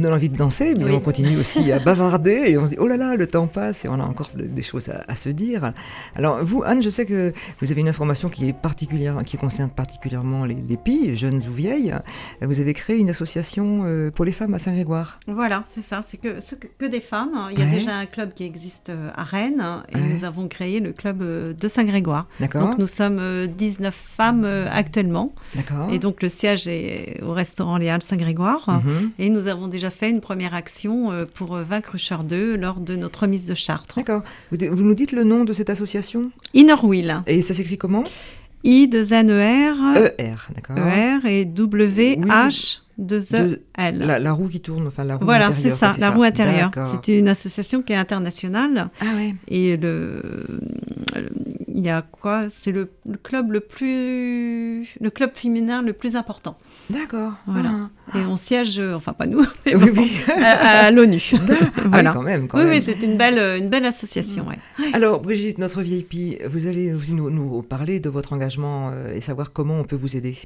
nous 0.00 0.06
donne 0.06 0.14
envie 0.14 0.28
de 0.28 0.36
danser, 0.36 0.74
mais 0.78 0.90
on 0.90 1.00
continue 1.00 1.36
aussi 1.36 1.70
à 1.72 1.78
bavarder 1.78 2.44
et 2.46 2.58
on 2.58 2.64
se 2.64 2.70
dit 2.70 2.76
oh 2.78 2.86
là 2.86 2.96
là, 2.96 3.16
le 3.16 3.26
temps 3.26 3.46
passe 3.46 3.84
et 3.84 3.88
on 3.88 3.94
a 3.94 4.04
encore 4.04 4.30
des 4.34 4.62
choses 4.62 4.88
à, 4.88 5.14
se 5.14 5.28
dire. 5.28 5.72
Alors 6.16 6.42
vous, 6.42 6.62
Anne, 6.64 6.82
je 6.82 6.88
sais 6.88 7.06
que 7.06 7.32
vous 7.60 7.70
avez 7.70 7.80
une 7.80 7.88
information 7.88 8.28
qui 8.28 8.48
est 8.48 8.52
particulière, 8.52 9.18
qui 9.24 9.36
concerne 9.36 9.70
particulièrement 9.70 10.44
les, 10.44 10.54
les 10.54 10.78
filles, 10.84 11.16
jeunes 11.16 11.42
ou 11.48 11.52
vieilles. 11.52 11.94
Vous 12.40 12.60
avez 12.60 12.74
créé 12.74 12.98
une 12.98 13.10
association 13.10 13.82
euh, 13.84 14.10
pour 14.10 14.24
les 14.24 14.32
femmes 14.32 14.54
à 14.54 14.58
Saint-Grégoire. 14.58 15.20
Voilà, 15.26 15.64
c'est 15.70 15.82
ça, 15.82 16.02
c'est 16.06 16.16
que, 16.16 16.38
que, 16.78 16.86
des 16.86 17.00
femmes. 17.00 17.48
Il 17.52 17.58
y 17.58 17.62
a 17.62 17.66
déjà 17.66 17.96
un 17.96 18.06
club 18.06 18.32
qui 18.34 18.44
existe 18.44 18.90
euh, 18.90 19.10
à 19.14 19.24
Rennes 19.24 19.64
et 19.90 19.98
nous 19.98 20.24
avons 20.24 20.48
créé 20.48 20.80
le 20.80 20.92
club 20.92 21.22
euh, 21.22 21.52
de 21.52 21.68
Saint-Grégoire. 21.68 22.26
D'accord. 22.40 22.62
Donc 22.62 22.78
nous 22.78 22.86
sommes 22.86 23.20
19 23.46 23.94
femmes 23.94 24.46
actuellement. 24.72 25.32
D'accord. 25.54 25.92
Et 25.92 25.98
donc 25.98 26.22
le 26.22 26.28
siège 26.28 26.66
est 26.68 27.20
au 27.22 27.32
restaurant 27.32 27.76
Léal 27.76 28.02
Saint-Grégoire. 28.02 28.80
Mhm. 28.84 29.10
Et 29.18 29.30
nous 29.30 29.46
avons 29.46 29.68
déjà 29.68 29.89
fait 29.90 30.10
une 30.10 30.20
première 30.20 30.54
action 30.54 31.10
euh, 31.12 31.24
pour 31.34 31.56
euh, 31.56 31.62
vaincre 31.62 31.92
Rusher 31.92 32.18
2 32.24 32.56
lors 32.56 32.80
de 32.80 32.96
notre 32.96 33.20
remise 33.22 33.44
de 33.44 33.54
Chartres. 33.54 33.96
D'accord. 33.96 34.22
Vous, 34.50 34.82
nous 34.82 34.94
dites 34.94 35.12
le 35.12 35.24
nom 35.24 35.44
de 35.44 35.52
cette 35.52 35.70
association? 35.70 36.30
Inner 36.54 36.74
Wheel. 36.82 37.22
Et 37.26 37.42
ça 37.42 37.54
s'écrit 37.54 37.76
comment? 37.76 38.04
I 38.64 38.88
2 38.88 39.12
N 39.12 39.30
E 39.30 39.72
R 39.72 39.96
E 39.96 40.12
R, 40.18 40.48
d'accord. 40.54 40.76
E 40.76 41.18
R 41.20 41.26
et 41.26 41.44
W 41.44 42.16
H 42.16 42.80
2 42.98 43.20
E 43.34 43.62
L. 43.78 43.98
La, 43.98 44.32
roue 44.32 44.48
qui 44.48 44.60
tourne, 44.60 44.86
enfin 44.86 45.04
la 45.04 45.16
roue 45.16 45.24
Voilà, 45.24 45.52
c'est 45.52 45.70
ça, 45.70 45.94
la 45.98 46.10
roue 46.10 46.22
intérieure. 46.22 46.70
C'est 46.84 47.08
une 47.08 47.28
association 47.28 47.82
qui 47.82 47.94
est 47.94 47.96
internationale. 47.96 48.90
Ah 49.00 49.04
ouais. 49.16 49.34
Et 49.48 49.76
le, 49.76 50.20
il 51.80 51.86
y 51.86 51.88
a 51.88 52.02
quoi? 52.02 52.50
C'est 52.50 52.72
le, 52.72 52.90
club 53.22 53.52
le 53.52 53.60
plus, 53.60 54.94
le 55.00 55.10
club 55.10 55.30
féminin 55.34 55.82
le 55.82 55.94
plus 55.94 56.14
important. 56.14 56.58
D'accord. 56.90 57.32
Voilà. 57.46 57.90
Ah. 58.12 58.18
Et 58.18 58.22
on 58.22 58.36
siège, 58.36 58.78
euh, 58.78 58.94
enfin 58.94 59.12
pas 59.12 59.26
nous, 59.26 59.44
mais 59.64 59.74
à, 60.34 60.90
l'ONU. 60.90 61.32
Ah 61.40 61.42
voilà. 61.86 62.12
quand 62.12 62.22
même. 62.22 62.48
Quand 62.48 62.58
oui, 62.58 62.64
même. 62.64 62.74
oui, 62.74 62.82
c'est 62.82 63.00
une 63.02 63.16
belle, 63.16 63.38
une 63.58 63.68
belle 63.68 63.86
association. 63.86 64.46
Alors, 64.92 65.20
Brigitte, 65.20 65.58
notre 65.58 65.82
VIP, 65.82 66.42
vous 66.46 66.66
allez 66.66 66.92
aussi 66.92 67.14
nous, 67.14 67.30
nous 67.30 67.62
parler 67.62 68.00
de 68.00 68.08
votre 68.08 68.32
engagement 68.32 68.90
euh, 68.92 69.14
et 69.14 69.20
savoir 69.20 69.52
comment 69.52 69.78
on 69.78 69.84
peut 69.84 69.96
vous 69.96 70.16
aider. 70.16 70.36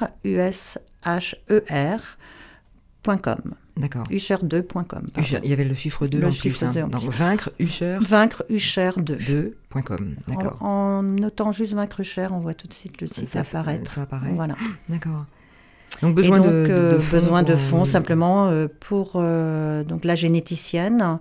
U-S-H-E-R. 3.06 3.54
D'accord. 3.76 4.04
Usher2.com. 4.10 5.06
Il 5.42 5.50
y 5.50 5.52
avait 5.52 5.64
le 5.64 5.74
chiffre 5.74 6.06
2 6.06 6.18
le 6.18 6.26
en 6.28 6.30
chiffre 6.30 6.70
plus. 6.70 6.78
Hein. 6.78 6.88
Donc, 6.88 7.02
vaincre 7.02 7.50
Usher. 7.60 7.98
Vaincre 8.00 8.44
Usher2. 8.50 9.52
2.com. 9.74 10.14
D'accord. 10.28 10.62
En, 10.62 11.02
notant 11.02 11.52
juste 11.52 11.74
vaincre 11.74 12.00
Usher, 12.00 12.28
on 12.30 12.38
voit 12.38 12.54
tout 12.54 12.68
de 12.68 12.74
suite 12.74 13.00
le 13.00 13.06
site 13.06 13.36
apparaître. 13.36 13.90
Ça 13.90 14.02
apparaît. 14.02 14.32
Voilà. 14.34 14.56
D'accord. 14.88 15.26
Donc 16.02 16.14
besoin 16.14 16.40
de, 16.40 16.48
euh, 16.48 17.00
fonds 17.00 17.16
besoin 17.16 17.42
de 17.42 17.56
fonds 17.56 17.84
simplement 17.84 18.48
euh, 18.48 18.66
pour 18.80 19.12
euh, 19.14 19.82
donc 19.82 20.04
la 20.04 20.14
généticienne. 20.14 21.18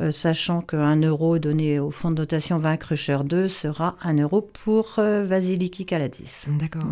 Euh, 0.00 0.10
sachant 0.10 0.60
qu'un 0.60 1.00
euro 1.00 1.38
donné 1.38 1.78
au 1.78 1.90
fonds 1.90 2.10
de 2.10 2.16
dotation 2.16 2.58
Vaincrusher 2.58 3.18
2 3.24 3.48
sera 3.48 3.96
un 4.02 4.18
euro 4.18 4.40
pour 4.40 4.96
euh, 4.98 5.24
Vasiliki 5.24 5.86
Kaladis. 5.86 6.46
D'accord. 6.48 6.84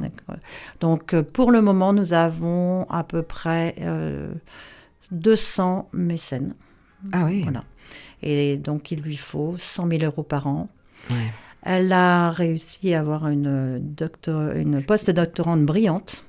Donc 0.80 1.20
pour 1.20 1.50
le 1.50 1.62
moment, 1.62 1.92
nous 1.92 2.12
avons 2.12 2.86
à 2.88 3.04
peu 3.04 3.22
près 3.22 3.74
200 5.10 5.88
mécènes. 5.92 6.54
Ah 7.12 7.24
oui. 7.24 7.42
Voilà. 7.42 7.64
Et 8.22 8.56
donc 8.56 8.90
il 8.92 9.00
lui 9.00 9.16
faut 9.16 9.56
100 9.58 9.88
000 9.88 10.02
euros 10.04 10.22
par 10.22 10.46
an. 10.46 10.68
Elle 11.62 11.92
a 11.92 12.30
réussi 12.30 12.94
à 12.94 13.00
avoir 13.00 13.28
une, 13.28 13.78
doctor, 13.80 14.52
une 14.52 14.82
post-doctorante 14.84 15.64
brillante. 15.64 16.24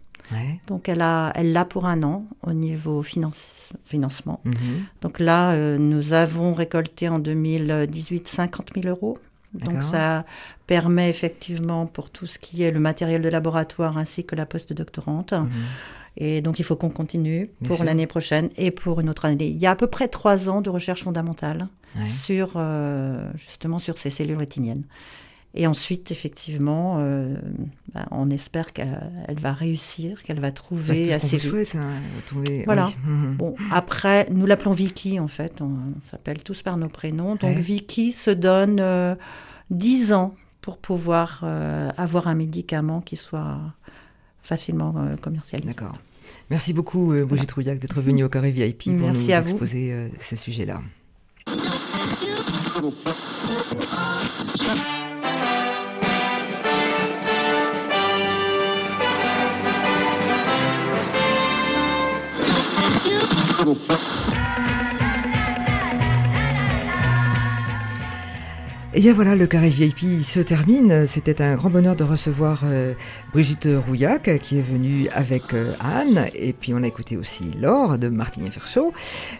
Donc 0.67 0.89
elle 0.89 1.01
a, 1.01 1.31
elle 1.35 1.53
l'a 1.53 1.65
pour 1.65 1.85
un 1.85 2.03
an 2.03 2.25
au 2.45 2.53
niveau 2.53 3.01
finance, 3.01 3.69
financement. 3.85 4.41
Mhm. 4.45 4.53
Donc 5.01 5.19
là, 5.19 5.51
euh, 5.51 5.77
nous 5.77 6.13
avons 6.13 6.53
récolté 6.53 7.09
en 7.09 7.19
2018 7.19 8.27
50 8.27 8.71
000 8.75 8.87
euros. 8.87 9.17
Donc 9.53 9.83
ça 9.83 10.25
permet 10.65 11.11
effectivement 11.11 11.85
pour 11.85 12.09
tout 12.09 12.25
ce 12.25 12.39
qui 12.39 12.63
est 12.63 12.71
le 12.71 12.79
matériel 12.79 13.21
de 13.21 13.29
laboratoire 13.29 13.99
ainsi 13.99 14.25
que 14.25 14.35
la 14.35 14.47
post-doctorante. 14.47 15.33
Mhm. 15.33 15.49
Et 16.17 16.41
donc 16.41 16.59
il 16.59 16.65
faut 16.65 16.75
qu'on 16.75 16.89
continue 16.89 17.49
pour 17.63 17.83
l'année 17.83 18.07
prochaine 18.07 18.49
et 18.57 18.71
pour 18.71 18.99
une 18.99 19.09
autre 19.09 19.25
année. 19.25 19.47
Il 19.47 19.57
y 19.57 19.67
a 19.67 19.71
à 19.71 19.75
peu 19.75 19.87
près 19.87 20.07
trois 20.07 20.49
ans 20.49 20.61
de 20.61 20.69
recherche 20.69 21.03
fondamentale 21.03 21.67
sur 22.05 22.53
euh, 22.55 23.31
justement 23.35 23.77
sur 23.79 23.97
ces 23.99 24.09
cellules 24.09 24.37
rétiniennes. 24.37 24.83
Et 25.55 25.67
ensuite, 25.67 26.09
effectivement, 26.09 26.97
euh, 26.97 27.35
bah, 27.93 28.07
on 28.09 28.31
espère 28.31 28.73
qu'elle 28.73 29.37
va 29.39 29.53
réussir, 29.53 30.23
qu'elle 30.23 30.39
va 30.39 30.51
trouver 30.51 31.13
assez 31.13 31.37
vite. 31.37 31.75
Hein, 31.75 31.91
voilà. 32.65 32.89
Mhm. 33.05 33.35
Bon, 33.35 33.55
après, 33.71 34.27
nous 34.31 34.45
l'appelons 34.45 34.71
Vicky, 34.71 35.19
en 35.19 35.27
fait. 35.27 35.61
On, 35.61 35.75
s'appelle 36.09 36.41
tous 36.41 36.61
par 36.61 36.77
nos 36.77 36.87
prénoms. 36.87 37.35
Donc, 37.35 37.57
Vicky 37.57 38.11
se 38.11 38.31
donne 38.31 38.79
euh, 38.79 39.15
10 39.71 40.13
ans 40.13 40.35
pour 40.61 40.77
pouvoir 40.77 41.41
euh, 41.43 41.89
avoir 41.97 42.27
un 42.27 42.35
médicament 42.35 43.01
qui 43.01 43.15
soit 43.15 43.59
facilement 44.41 44.93
euh, 44.97 45.15
commercialisé. 45.17 45.67
D'accord. 45.67 45.97
Merci 46.49 46.73
beaucoup, 46.73 47.13
Brigitte 47.25 47.51
Rouillac, 47.51 47.79
d'être 47.79 48.01
venue 48.01 48.23
au 48.23 48.29
Carré 48.29 48.51
VIP 48.51 48.97
pour 48.97 49.09
nous 49.09 49.29
exposer 49.29 50.11
ce 50.19 50.35
sujet-là. 50.35 50.81
little. 63.59 64.72
Et 68.95 68.99
bien 68.99 69.13
voilà, 69.13 69.35
le 69.35 69.47
carré 69.47 69.69
VIP 69.69 70.21
se 70.21 70.39
termine. 70.39 71.07
C'était 71.07 71.41
un 71.41 71.55
grand 71.55 71.71
bonheur 71.71 71.95
de 71.95 72.03
recevoir 72.03 72.61
euh, 72.63 72.93
Brigitte 73.31 73.67
Rouillac 73.87 74.37
qui 74.37 74.59
est 74.59 74.61
venue 74.61 75.07
avec 75.15 75.55
euh, 75.55 75.73
Anne. 75.79 76.27
Et 76.35 76.53
puis 76.53 76.75
on 76.75 76.83
a 76.83 76.87
écouté 76.87 77.17
aussi 77.17 77.45
Laure 77.59 77.97
de 77.97 78.07
Martine 78.09 78.51
Ferchaud. 78.51 78.93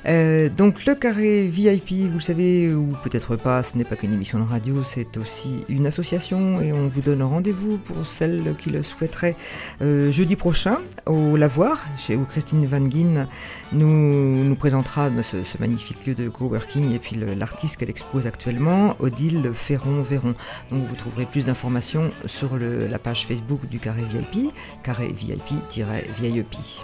Euh, 0.07 0.49
donc 0.49 0.87
le 0.87 0.95
carré 0.95 1.45
VIP, 1.45 2.09
vous 2.09 2.15
le 2.15 2.19
savez, 2.19 2.73
ou 2.73 2.95
peut-être 3.03 3.35
pas, 3.35 3.61
ce 3.61 3.77
n'est 3.77 3.83
pas 3.83 3.95
qu'une 3.95 4.13
émission 4.13 4.39
de 4.39 4.43
radio, 4.43 4.83
c'est 4.83 5.17
aussi 5.17 5.63
une 5.69 5.85
association. 5.85 6.59
Et 6.59 6.73
on 6.73 6.87
vous 6.87 7.01
donne 7.01 7.21
rendez-vous 7.21 7.77
pour 7.77 8.07
celles 8.07 8.55
qui 8.57 8.71
le 8.71 8.81
souhaiteraient 8.81 9.35
jeudi 9.81 10.35
prochain 10.35 10.79
au 11.05 11.37
Lavoir, 11.37 11.85
chez 11.95 12.15
où 12.15 12.25
Christine 12.25 12.65
Van 12.65 12.89
Gien 12.89 13.27
nous, 13.71 14.55
présentera 14.55 15.11
ce, 15.21 15.43
ce 15.43 15.57
magnifique 15.59 16.07
lieu 16.07 16.15
de 16.15 16.27
coworking 16.27 16.95
et 16.95 16.99
puis 16.99 17.15
l'artiste 17.37 17.77
qu'elle 17.77 17.91
expose 17.91 18.25
actuellement, 18.25 18.95
Odile 18.99 19.42
Ferron-Véron. 19.51 20.35
Donc 20.71 20.83
vous 20.83 20.95
trouverez 20.95 21.25
plus 21.25 21.45
d'informations 21.45 22.11
sur 22.25 22.57
la 22.57 22.99
page 22.99 23.25
Facebook 23.25 23.67
du 23.67 23.79
Carré 23.79 24.03
VIP, 24.03 24.53
Carré 24.83 25.07
VIP-VIP. 25.07 26.83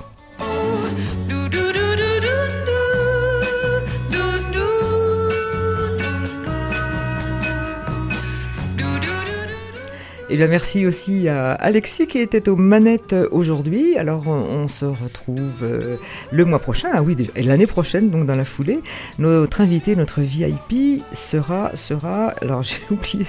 Eh 10.29 10.37
bien 10.37 10.47
merci 10.47 10.85
aussi 10.85 11.27
à 11.27 11.53
Alexis 11.53 12.07
qui 12.07 12.19
était 12.19 12.49
aux 12.49 12.55
manettes 12.55 13.15
aujourd'hui. 13.31 13.97
Alors 13.97 14.27
on, 14.27 14.67
se 14.67 14.85
retrouve 14.85 15.63
euh, 15.63 15.97
le 16.31 16.45
mois 16.45 16.59
prochain, 16.59 16.89
ah 16.93 17.01
oui, 17.01 17.15
et 17.35 17.43
l'année 17.43 17.65
prochaine, 17.65 18.09
donc 18.11 18.25
dans 18.25 18.35
la 18.35 18.45
foulée. 18.45 18.81
Notre 19.17 19.61
invité, 19.61 19.95
notre 19.95 20.21
VIP 20.21 21.03
sera, 21.13 21.71
sera, 21.75 22.27
alors 22.41 22.63
j'ai 22.63 22.81
oublié 22.91 23.25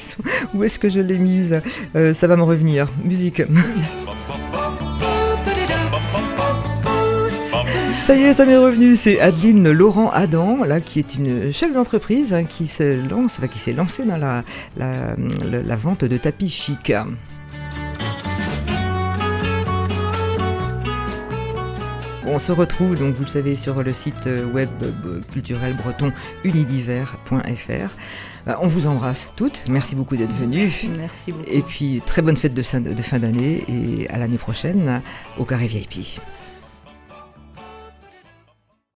où 0.54 0.64
est-ce 0.64 0.78
que 0.78 0.88
je 0.88 1.00
l'ai 1.00 1.18
mise, 1.18 1.60
euh, 1.96 2.12
ça 2.12 2.26
va 2.26 2.36
me 2.36 2.42
revenir. 2.42 2.88
Musique. 3.04 3.42
Ça 8.10 8.16
y 8.16 8.22
est, 8.22 8.32
ça 8.32 8.44
m'est 8.44 8.56
revenu. 8.56 8.96
C'est 8.96 9.20
Adeline 9.20 9.70
Laurent 9.70 10.10
Adam, 10.10 10.64
là, 10.64 10.80
qui 10.80 10.98
est 10.98 11.14
une 11.14 11.52
chef 11.52 11.72
d'entreprise 11.72 12.34
hein, 12.34 12.42
qui 12.42 12.66
se 12.66 13.08
lance, 13.08 13.38
qui 13.48 13.58
s'est 13.60 13.72
lancée 13.72 14.04
dans 14.04 14.16
la, 14.16 14.42
la, 14.76 15.76
vente 15.76 16.04
de 16.04 16.16
tapis 16.16 16.48
chic. 16.48 16.92
On 22.26 22.40
se 22.40 22.50
retrouve 22.50 22.96
donc, 22.96 23.14
vous 23.14 23.22
le 23.22 23.28
savez, 23.28 23.54
sur 23.54 23.80
le 23.80 23.92
site 23.92 24.28
web 24.52 24.70
culturel 25.32 25.76
breton 25.76 26.12
unidiver.fr. 26.42 27.30
Euh, 28.48 28.54
on 28.60 28.66
vous 28.66 28.88
embrasse 28.88 29.32
toutes. 29.36 29.62
Merci 29.68 29.94
beaucoup 29.94 30.16
d'être 30.16 30.34
venues. 30.34 30.72
Merci 30.98 31.30
beaucoup. 31.30 31.44
Et 31.46 31.62
puis, 31.62 32.02
très 32.04 32.22
bonne 32.22 32.36
fête 32.36 32.54
de 32.54 32.62
fin 32.62 32.80
d'année 33.20 33.62
et 33.68 34.10
à 34.10 34.18
l'année 34.18 34.38
prochaine 34.38 35.00
au 35.38 35.44
Carré 35.44 35.68
VIP. 35.68 36.18